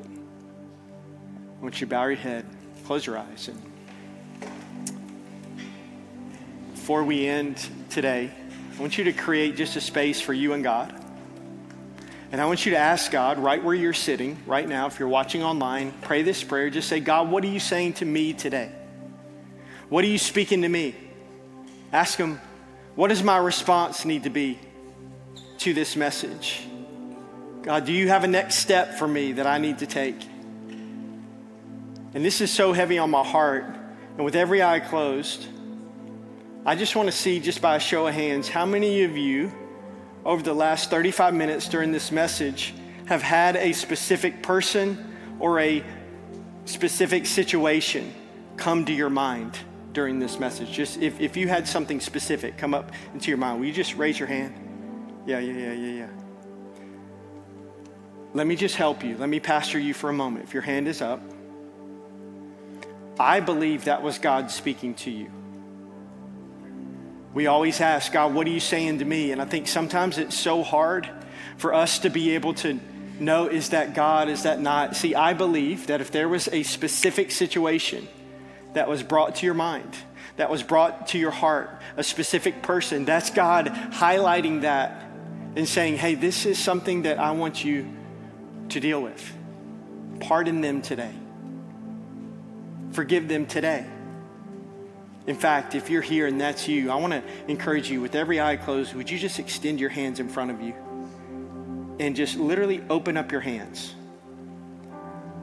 Once 1.62 1.82
you 1.82 1.88
to 1.88 1.92
bow 1.92 2.06
your 2.06 2.16
head, 2.16 2.46
close 2.86 3.06
your 3.06 3.18
eyes. 3.18 3.50
And 3.50 3.62
before 6.74 7.04
we 7.04 7.28
end 7.28 7.68
today, 7.90 8.32
I 8.76 8.82
want 8.82 8.98
you 8.98 9.04
to 9.04 9.14
create 9.14 9.56
just 9.56 9.76
a 9.76 9.82
space 9.82 10.20
for 10.22 10.34
you 10.34 10.54
and 10.54 10.64
God. 10.64 10.96
And 12.32 12.40
I 12.40 12.46
want 12.46 12.66
you 12.66 12.72
to 12.72 12.78
ask 12.78 13.12
God 13.12 13.40
right 13.40 13.62
where 13.62 13.76
you're 13.76 13.94
sitting 13.94 14.38
right 14.48 14.68
now, 14.68 14.88
if 14.88 15.00
you're 15.00 15.10
watching 15.10 15.44
online, 15.44 15.94
pray 16.02 16.24
this 16.24 16.44
prayer. 16.44 16.70
Just 16.70 16.88
say, 16.88 17.02
God, 17.02 17.30
what 17.30 17.44
are 17.44 17.48
you 17.48 17.60
saying 17.60 17.94
to 17.94 18.06
me 18.06 18.32
today? 18.32 18.72
What 19.90 20.06
are 20.06 20.08
you 20.08 20.18
speaking 20.18 20.62
to 20.62 20.70
me? 20.70 20.96
Ask 21.92 22.18
Him, 22.18 22.40
what 22.96 23.10
does 23.10 23.24
my 23.24 23.38
response 23.38 24.06
need 24.06 24.24
to 24.24 24.30
be 24.30 24.60
to 25.60 25.74
this 25.74 25.96
message? 25.96 26.68
God, 27.62 27.86
do 27.86 27.94
you 27.94 28.08
have 28.08 28.24
a 28.24 28.28
next 28.28 28.56
step 28.56 28.96
for 28.96 29.08
me 29.08 29.34
that 29.34 29.46
I 29.46 29.58
need 29.58 29.80
to 29.80 29.86
take? 29.86 30.24
And 32.14 32.26
this 32.26 32.42
is 32.42 32.52
so 32.52 32.74
heavy 32.74 32.98
on 32.98 33.10
my 33.10 33.24
heart. 33.24 33.66
And 34.18 34.26
with 34.26 34.36
every 34.36 34.62
eye 34.64 34.80
closed, 34.80 35.48
I 36.66 36.76
just 36.76 36.96
want 36.96 37.08
to 37.08 37.12
see, 37.16 37.40
just 37.40 37.62
by 37.62 37.76
a 37.76 37.80
show 37.80 38.08
of 38.08 38.14
hands, 38.14 38.50
how 38.50 38.66
many 38.66 39.04
of 39.04 39.16
you 39.16 39.52
over 40.26 40.44
the 40.44 40.54
last 40.54 40.90
35 40.90 41.34
minutes 41.34 41.68
during 41.68 41.92
this 41.92 42.12
message 42.12 42.74
have 43.06 43.22
had 43.22 43.56
a 43.56 43.74
specific 43.74 44.44
person 44.44 45.16
or 45.40 45.60
a 45.60 45.84
specific 46.66 47.26
situation 47.26 48.14
come 48.58 48.86
to 48.86 48.94
your 48.94 49.10
mind 49.10 49.58
during 49.94 50.20
this 50.20 50.40
message? 50.40 50.72
Just 50.72 50.98
if, 51.02 51.20
if 51.20 51.38
you 51.38 51.48
had 51.48 51.68
something 51.68 52.00
specific 52.00 52.58
come 52.58 52.74
up 52.74 52.92
into 53.14 53.30
your 53.30 53.38
mind, 53.38 53.60
will 53.60 53.68
you 53.68 53.74
just 53.74 53.96
raise 53.96 54.18
your 54.20 54.28
hand? 54.28 54.54
Yeah, 55.26 55.40
yeah, 55.40 55.54
yeah, 55.54 55.74
yeah, 55.74 55.92
yeah. 55.92 56.10
Let 58.34 58.48
me 58.48 58.56
just 58.56 58.76
help 58.76 59.04
you. 59.04 59.18
Let 59.18 59.30
me 59.30 59.40
pastor 59.40 59.78
you 59.78 59.94
for 59.94 60.10
a 60.10 60.14
moment. 60.14 60.46
If 60.46 60.54
your 60.54 60.64
hand 60.64 60.88
is 60.88 61.02
up, 61.02 61.22
I 63.20 63.40
believe 63.40 63.86
that 63.86 64.02
was 64.02 64.18
God 64.18 64.50
speaking 64.50 64.94
to 64.96 65.12
you. 65.12 65.30
We 67.34 67.48
always 67.48 67.82
ask, 67.82 68.12
God, 68.12 68.34
what 68.34 68.48
are 68.48 68.52
you 68.52 68.60
saying 68.60 69.00
to 69.00 69.06
me? 69.06 69.32
And 69.32 69.42
I 69.42 69.46
think 69.46 69.68
sometimes 69.68 70.18
it's 70.18 70.38
so 70.38 70.64
hard 70.64 71.10
for 71.58 71.74
us 71.74 72.00
to 72.00 72.10
be 72.10 72.36
able 72.36 72.54
to 72.56 72.80
know 73.20 73.48
is 73.48 73.70
that 73.70 73.94
God, 73.94 74.28
is 74.28 74.44
that 74.44 74.60
not? 74.60 74.96
See, 74.96 75.14
I 75.14 75.34
believe 75.34 75.88
that 75.88 76.02
if 76.02 76.12
there 76.12 76.28
was 76.28 76.48
a 76.50 76.64
specific 76.64 77.32
situation 77.32 78.08
that 78.74 78.88
was 78.88 79.04
brought 79.04 79.36
to 79.36 79.46
your 79.46 79.56
mind, 79.56 79.96
that 80.38 80.50
was 80.50 80.64
brought 80.64 81.08
to 81.08 81.18
your 81.18 81.32
heart, 81.32 81.70
a 81.98 82.04
specific 82.04 82.62
person, 82.62 83.06
that's 83.06 83.30
God 83.30 83.68
highlighting 83.68 84.62
that 84.62 85.04
and 85.56 85.68
saying, 85.68 85.98
hey, 85.98 86.16
this 86.16 86.46
is 86.46 86.58
something 86.58 87.04
that 87.04 87.20
I 87.20 87.32
want 87.32 87.64
you 87.64 87.88
to 88.70 88.80
deal 88.80 89.02
with. 89.02 89.38
Pardon 90.22 90.62
them 90.62 90.82
today. 90.82 91.14
Forgive 92.92 93.28
them 93.28 93.46
today. 93.46 93.86
In 95.28 95.36
fact, 95.36 95.76
if 95.76 95.90
you're 95.90 96.02
here 96.02 96.26
and 96.26 96.42
that's 96.42 96.68
you, 96.68 96.90
I 96.90 96.96
want 96.96 97.14
to 97.14 97.24
encourage 97.48 97.90
you 97.90 98.02
with 98.02 98.16
every 98.16 98.42
eye 98.42 98.56
closed, 98.56 98.96
would 98.96 99.10
you 99.10 99.20
just 99.20 99.40
extend 99.40 99.80
your 99.80 99.90
hands 99.90 100.20
in 100.20 100.30
front 100.30 100.52
of 100.52 100.62
you 100.62 100.74
and 102.00 102.16
just 102.16 102.38
literally 102.38 102.84
open 102.90 103.18
up 103.18 103.32
your 103.32 103.42
hands? 103.42 103.94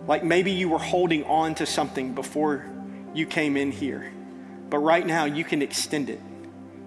Like 0.07 0.25
maybe 0.25 0.51
you 0.53 0.69
were 0.69 0.79
holding 0.79 1.25
on 1.25 1.55
to 1.57 1.67
something 1.67 2.15
before 2.15 2.67
you 3.15 3.27
came 3.27 3.57
in 3.57 3.73
here, 3.73 4.13
but 4.71 4.79
right 4.79 5.07
now 5.07 5.25
you 5.25 5.45
can 5.45 5.63
extend 5.63 6.11
it. 6.11 6.21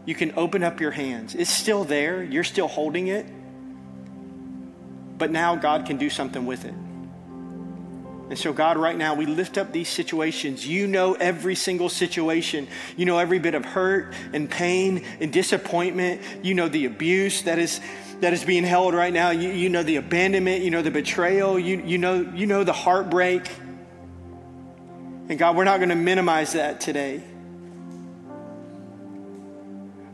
You 0.05 0.15
can 0.15 0.33
open 0.35 0.63
up 0.63 0.79
your 0.79 0.91
hands. 0.91 1.35
It's 1.35 1.51
still 1.51 1.83
there, 1.83 2.23
you're 2.23 2.43
still 2.43 2.67
holding 2.67 3.07
it, 3.07 3.25
but 5.17 5.31
now 5.31 5.55
God 5.55 5.85
can 5.85 5.97
do 5.97 6.09
something 6.09 6.45
with 6.45 6.65
it. 6.65 6.73
And 8.31 8.39
so, 8.39 8.53
God, 8.53 8.77
right 8.77 8.97
now, 8.97 9.13
we 9.13 9.25
lift 9.25 9.57
up 9.57 9.73
these 9.73 9.89
situations. 9.89 10.65
You 10.65 10.87
know 10.87 11.15
every 11.15 11.53
single 11.53 11.89
situation. 11.89 12.69
You 12.95 13.05
know 13.05 13.17
every 13.17 13.39
bit 13.39 13.55
of 13.55 13.65
hurt 13.65 14.13
and 14.31 14.49
pain 14.49 15.03
and 15.19 15.33
disappointment. 15.33 16.21
You 16.41 16.53
know 16.53 16.69
the 16.69 16.85
abuse 16.85 17.41
that 17.41 17.59
is, 17.59 17.81
that 18.21 18.31
is 18.31 18.45
being 18.45 18.63
held 18.63 18.93
right 18.93 19.11
now. 19.11 19.31
You, 19.31 19.49
you 19.49 19.67
know 19.67 19.83
the 19.83 19.97
abandonment. 19.97 20.63
You 20.63 20.71
know 20.71 20.81
the 20.81 20.91
betrayal. 20.91 21.59
You, 21.59 21.83
you, 21.85 21.97
know, 21.97 22.21
you 22.33 22.47
know 22.47 22.63
the 22.63 22.71
heartbreak. 22.71 23.51
And 25.31 25.39
God, 25.39 25.55
we're 25.55 25.63
not 25.63 25.77
going 25.77 25.87
to 25.89 25.95
minimize 25.95 26.51
that 26.53 26.81
today. 26.81 27.23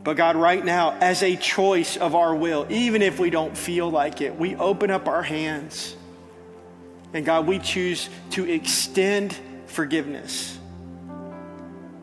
But 0.04 0.16
God, 0.16 0.36
right 0.36 0.64
now, 0.64 0.96
as 1.00 1.24
a 1.24 1.34
choice 1.34 1.96
of 1.96 2.14
our 2.14 2.32
will, 2.36 2.68
even 2.70 3.02
if 3.02 3.18
we 3.18 3.28
don't 3.28 3.56
feel 3.56 3.90
like 3.90 4.20
it, 4.20 4.38
we 4.38 4.54
open 4.54 4.92
up 4.92 5.08
our 5.08 5.24
hands 5.24 5.96
and 7.12 7.26
God, 7.26 7.48
we 7.48 7.58
choose 7.58 8.08
to 8.30 8.48
extend 8.48 9.36
forgiveness. 9.66 10.56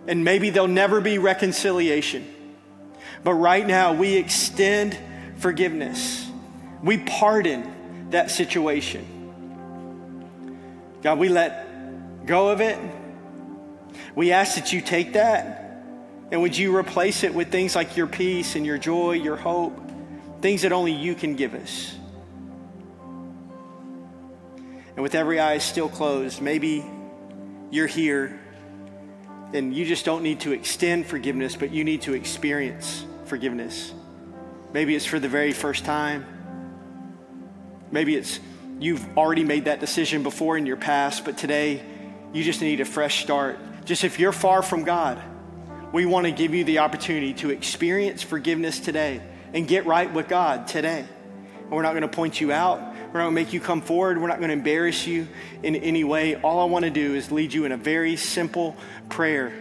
And 0.08 0.26
maybe 0.26 0.50
there'll 0.50 0.68
never 0.68 1.00
be 1.00 1.18
reconciliation. 1.18 2.28
But 3.24 3.36
right 3.36 3.66
now, 3.66 3.94
we 3.94 4.18
extend 4.18 5.00
forgiveness. 5.38 6.30
We 6.84 6.98
pardon 6.98 8.10
that 8.10 8.30
situation. 8.30 9.08
God, 11.02 11.18
we 11.18 11.30
let 11.30 12.26
go 12.26 12.50
of 12.50 12.60
it. 12.60 12.78
We 14.16 14.32
ask 14.32 14.56
that 14.56 14.72
you 14.72 14.82
take 14.82 15.14
that 15.14 15.84
and 16.32 16.42
would 16.42 16.58
you 16.58 16.76
replace 16.76 17.24
it 17.24 17.34
with 17.34 17.52
things 17.52 17.76
like 17.76 17.98
your 17.98 18.08
peace 18.08 18.56
and 18.56 18.66
your 18.66 18.78
joy, 18.78 19.12
your 19.12 19.36
hope, 19.36 19.80
things 20.42 20.64
that 20.64 20.72
only 20.72 20.94
you 20.94 21.16
can 21.16 21.36
give 21.36 21.54
us. 21.54 21.94
And 24.96 25.04
with 25.04 25.14
every 25.14 25.40
eye 25.40 25.58
still 25.58 25.90
closed, 25.90 26.42
maybe 26.42 26.86
you're 27.70 27.88
here 27.88 28.40
and 29.54 29.76
you 29.76 29.86
just 29.86 30.06
don't 30.06 30.24
need 30.24 30.42
to 30.42 30.54
extend 30.54 31.06
forgiveness, 31.06 31.56
but 31.56 31.72
you 31.72 31.84
need 31.84 32.02
to 32.04 32.14
experience 32.14 33.06
forgiveness. 33.26 33.94
Maybe 34.74 34.96
it's 34.96 35.06
for 35.06 35.20
the 35.20 35.30
very 35.30 35.52
first 35.52 35.86
time. 35.86 36.26
Maybe 37.92 38.16
it's 38.16 38.40
you've 38.80 39.06
already 39.18 39.44
made 39.44 39.66
that 39.66 39.80
decision 39.80 40.24
before 40.24 40.58
in 40.58 40.66
your 40.66 40.78
past, 40.78 41.24
but 41.26 41.38
today 41.38 41.84
you 42.34 42.44
just 42.44 42.62
need 42.62 42.82
a 42.82 42.86
fresh 42.86 43.24
start. 43.24 43.58
Just 43.86 44.04
if 44.04 44.20
you're 44.20 44.32
far 44.32 44.62
from 44.64 44.84
God, 44.84 45.22
we 45.94 46.06
want 46.06 46.26
to 46.26 46.32
give 46.32 46.54
you 46.54 46.64
the 46.64 46.80
opportunity 46.80 47.34
to 47.36 47.52
experience 47.52 48.24
forgiveness 48.24 48.80
today 48.80 49.22
and 49.54 49.68
get 49.68 49.86
right 49.86 50.12
with 50.12 50.28
God 50.28 50.68
today. 50.68 51.06
And 51.62 51.72
we're 51.72 51.84
not 51.84 51.92
going 51.92 52.02
to 52.02 52.08
point 52.08 52.42
you 52.42 52.52
out. 52.52 52.80
We're 52.80 53.20
not 53.22 53.26
going 53.26 53.36
to 53.36 53.42
make 53.44 53.54
you 53.54 53.60
come 53.60 53.82
forward. 53.82 54.20
We're 54.20 54.28
not 54.28 54.40
going 54.40 54.50
to 54.50 54.54
embarrass 54.54 55.06
you 55.06 55.28
in 55.64 55.76
any 55.76 56.04
way. 56.04 56.36
All 56.36 56.60
I 56.60 56.66
want 56.66 56.84
to 56.86 56.92
do 56.92 57.14
is 57.16 57.32
lead 57.32 57.54
you 57.54 57.66
in 57.66 57.72
a 57.72 57.78
very 57.78 58.16
simple 58.16 58.76
prayer. 59.08 59.54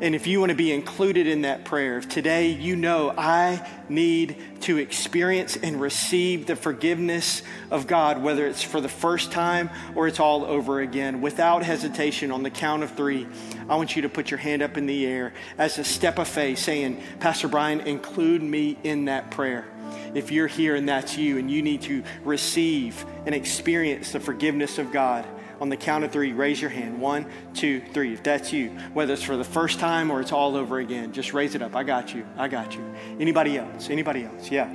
And 0.00 0.16
if 0.16 0.26
you 0.26 0.40
want 0.40 0.50
to 0.50 0.56
be 0.56 0.72
included 0.72 1.28
in 1.28 1.42
that 1.42 1.64
prayer, 1.64 1.98
if 1.98 2.08
today 2.08 2.48
you 2.48 2.74
know 2.74 3.14
I 3.16 3.64
need 3.88 4.36
to 4.62 4.78
experience 4.78 5.56
and 5.56 5.80
receive 5.80 6.46
the 6.46 6.56
forgiveness 6.56 7.42
of 7.70 7.86
God, 7.86 8.20
whether 8.20 8.46
it's 8.46 8.62
for 8.62 8.80
the 8.80 8.88
first 8.88 9.30
time 9.30 9.70
or 9.94 10.08
it's 10.08 10.18
all 10.18 10.44
over 10.44 10.80
again, 10.80 11.20
without 11.20 11.62
hesitation, 11.62 12.32
on 12.32 12.42
the 12.42 12.50
count 12.50 12.82
of 12.82 12.90
three, 12.96 13.28
I 13.68 13.76
want 13.76 13.94
you 13.94 14.02
to 14.02 14.08
put 14.08 14.30
your 14.30 14.38
hand 14.38 14.62
up 14.62 14.76
in 14.76 14.86
the 14.86 15.06
air 15.06 15.34
as 15.56 15.78
a 15.78 15.84
step 15.84 16.18
of 16.18 16.26
faith, 16.26 16.58
saying, 16.58 17.00
Pastor 17.20 17.46
Brian, 17.46 17.80
include 17.80 18.42
me 18.42 18.78
in 18.82 19.04
that 19.04 19.30
prayer. 19.30 19.66
If 20.14 20.30
you're 20.30 20.48
here 20.48 20.74
and 20.74 20.88
that's 20.88 21.16
you 21.16 21.38
and 21.38 21.50
you 21.50 21.62
need 21.62 21.82
to 21.82 22.02
receive 22.24 23.04
and 23.24 23.34
experience 23.34 24.12
the 24.12 24.20
forgiveness 24.20 24.78
of 24.78 24.92
God, 24.92 25.26
on 25.62 25.68
the 25.68 25.76
count 25.76 26.02
of 26.02 26.10
three, 26.10 26.32
raise 26.32 26.60
your 26.60 26.70
hand. 26.70 27.00
One, 27.00 27.24
two, 27.54 27.80
three. 27.94 28.12
If 28.12 28.24
that's 28.24 28.52
you, 28.52 28.70
whether 28.94 29.12
it's 29.12 29.22
for 29.22 29.36
the 29.36 29.44
first 29.44 29.78
time 29.78 30.10
or 30.10 30.20
it's 30.20 30.32
all 30.32 30.56
over 30.56 30.80
again, 30.80 31.12
just 31.12 31.32
raise 31.32 31.54
it 31.54 31.62
up. 31.62 31.76
I 31.76 31.84
got 31.84 32.12
you. 32.12 32.26
I 32.36 32.48
got 32.48 32.74
you. 32.74 32.84
Anybody 33.20 33.56
else? 33.56 33.88
Anybody 33.88 34.24
else? 34.24 34.50
Yeah. 34.50 34.68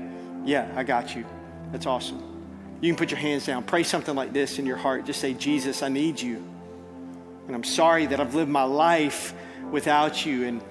Yeah, 0.45 0.71
I 0.77 0.85
got 0.85 1.13
you. 1.13 1.25
That's 1.73 1.85
awesome. 1.85 2.23
You 2.79 2.89
can 2.89 2.97
put 2.97 3.11
your 3.11 3.19
hands 3.19 3.45
down. 3.45 3.63
Pray 3.63 3.83
something 3.83 4.15
like 4.15 4.31
this 4.31 4.59
in 4.59 4.65
your 4.65 4.77
heart. 4.77 5.05
Just 5.05 5.19
say, 5.19 5.33
Jesus, 5.33 5.83
I 5.83 5.89
need 5.89 6.21
you. 6.21 6.41
And 7.47 7.53
I'm 7.53 7.65
sorry 7.65 8.05
that 8.05 8.21
I've 8.21 8.33
lived 8.33 8.49
my 8.49 8.63
life 8.63 9.33
without 9.69 10.25
you. 10.25 10.45
And 10.45 10.61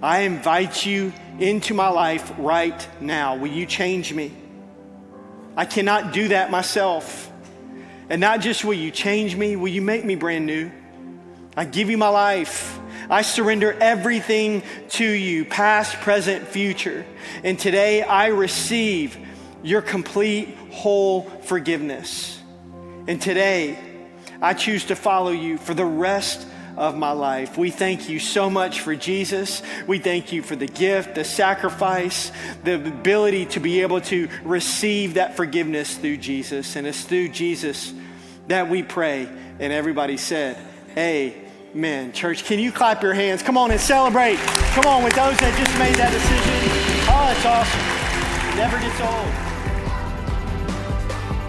I 0.00 0.20
invite 0.20 0.86
you 0.86 1.12
into 1.40 1.74
my 1.74 1.88
life 1.88 2.32
right 2.38 2.88
now. 3.00 3.34
Will 3.34 3.48
you 3.48 3.66
change 3.66 4.14
me? 4.14 4.30
I 5.56 5.64
cannot 5.64 6.12
do 6.12 6.28
that 6.28 6.52
myself. 6.52 7.32
And 8.08 8.20
not 8.20 8.40
just 8.40 8.64
will 8.64 8.74
you 8.74 8.90
change 8.90 9.36
me, 9.36 9.56
will 9.56 9.68
you 9.68 9.82
make 9.82 10.04
me 10.04 10.14
brand 10.14 10.46
new? 10.46 10.70
I 11.56 11.64
give 11.64 11.90
you 11.90 11.98
my 11.98 12.08
life. 12.08 12.78
I 13.08 13.22
surrender 13.22 13.72
everything 13.80 14.62
to 14.90 15.04
you, 15.04 15.44
past, 15.44 15.96
present, 16.00 16.46
future. 16.46 17.04
And 17.42 17.58
today 17.58 18.02
I 18.02 18.26
receive 18.26 19.16
your 19.62 19.82
complete, 19.82 20.54
whole 20.70 21.22
forgiveness. 21.22 22.40
And 23.08 23.20
today 23.20 23.78
I 24.40 24.54
choose 24.54 24.84
to 24.86 24.96
follow 24.96 25.30
you 25.30 25.58
for 25.58 25.74
the 25.74 25.84
rest 25.84 26.46
of 26.76 26.96
my 26.96 27.12
life. 27.12 27.56
We 27.56 27.70
thank 27.70 28.08
you 28.08 28.18
so 28.18 28.50
much 28.50 28.80
for 28.80 28.94
Jesus. 28.94 29.62
We 29.86 29.98
thank 29.98 30.32
you 30.32 30.42
for 30.42 30.56
the 30.56 30.66
gift, 30.66 31.14
the 31.14 31.24
sacrifice, 31.24 32.30
the 32.64 32.74
ability 32.74 33.46
to 33.46 33.60
be 33.60 33.82
able 33.82 34.00
to 34.02 34.28
receive 34.44 35.14
that 35.14 35.36
forgiveness 35.36 35.96
through 35.96 36.18
Jesus. 36.18 36.76
And 36.76 36.86
it's 36.86 37.02
through 37.02 37.30
Jesus 37.30 37.94
that 38.48 38.68
we 38.68 38.82
pray. 38.82 39.28
And 39.58 39.72
everybody 39.72 40.16
said, 40.16 40.58
Amen. 40.96 42.12
Church, 42.12 42.44
can 42.44 42.58
you 42.58 42.72
clap 42.72 43.02
your 43.02 43.14
hands? 43.14 43.42
Come 43.42 43.56
on 43.56 43.70
and 43.70 43.80
celebrate. 43.80 44.36
Come 44.36 44.86
on 44.86 45.02
with 45.02 45.14
those 45.14 45.38
that 45.38 45.56
just 45.58 45.78
made 45.78 45.94
that 45.96 46.12
decision. 46.12 47.06
Oh, 47.08 47.30
it's 47.30 47.46
awesome. 47.46 48.52
It 48.52 48.56
never 48.56 48.78
gets 48.78 49.00
old. 49.00 49.45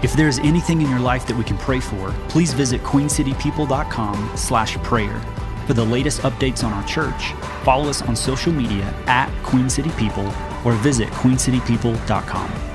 If 0.00 0.12
there 0.12 0.28
is 0.28 0.38
anything 0.38 0.80
in 0.80 0.88
your 0.88 1.00
life 1.00 1.26
that 1.26 1.36
we 1.36 1.42
can 1.42 1.58
pray 1.58 1.80
for, 1.80 2.12
please 2.28 2.52
visit 2.52 2.80
queencitypeople.com 2.82 4.32
slash 4.36 4.76
prayer. 4.78 5.20
For 5.66 5.74
the 5.74 5.84
latest 5.84 6.20
updates 6.20 6.62
on 6.62 6.72
our 6.72 6.86
church, 6.86 7.32
follow 7.64 7.90
us 7.90 8.02
on 8.02 8.14
social 8.14 8.52
media 8.52 8.94
at 9.06 9.28
Queen 9.42 9.68
City 9.68 9.90
People 9.98 10.32
or 10.64 10.72
visit 10.74 11.08
queencitypeople.com. 11.08 12.67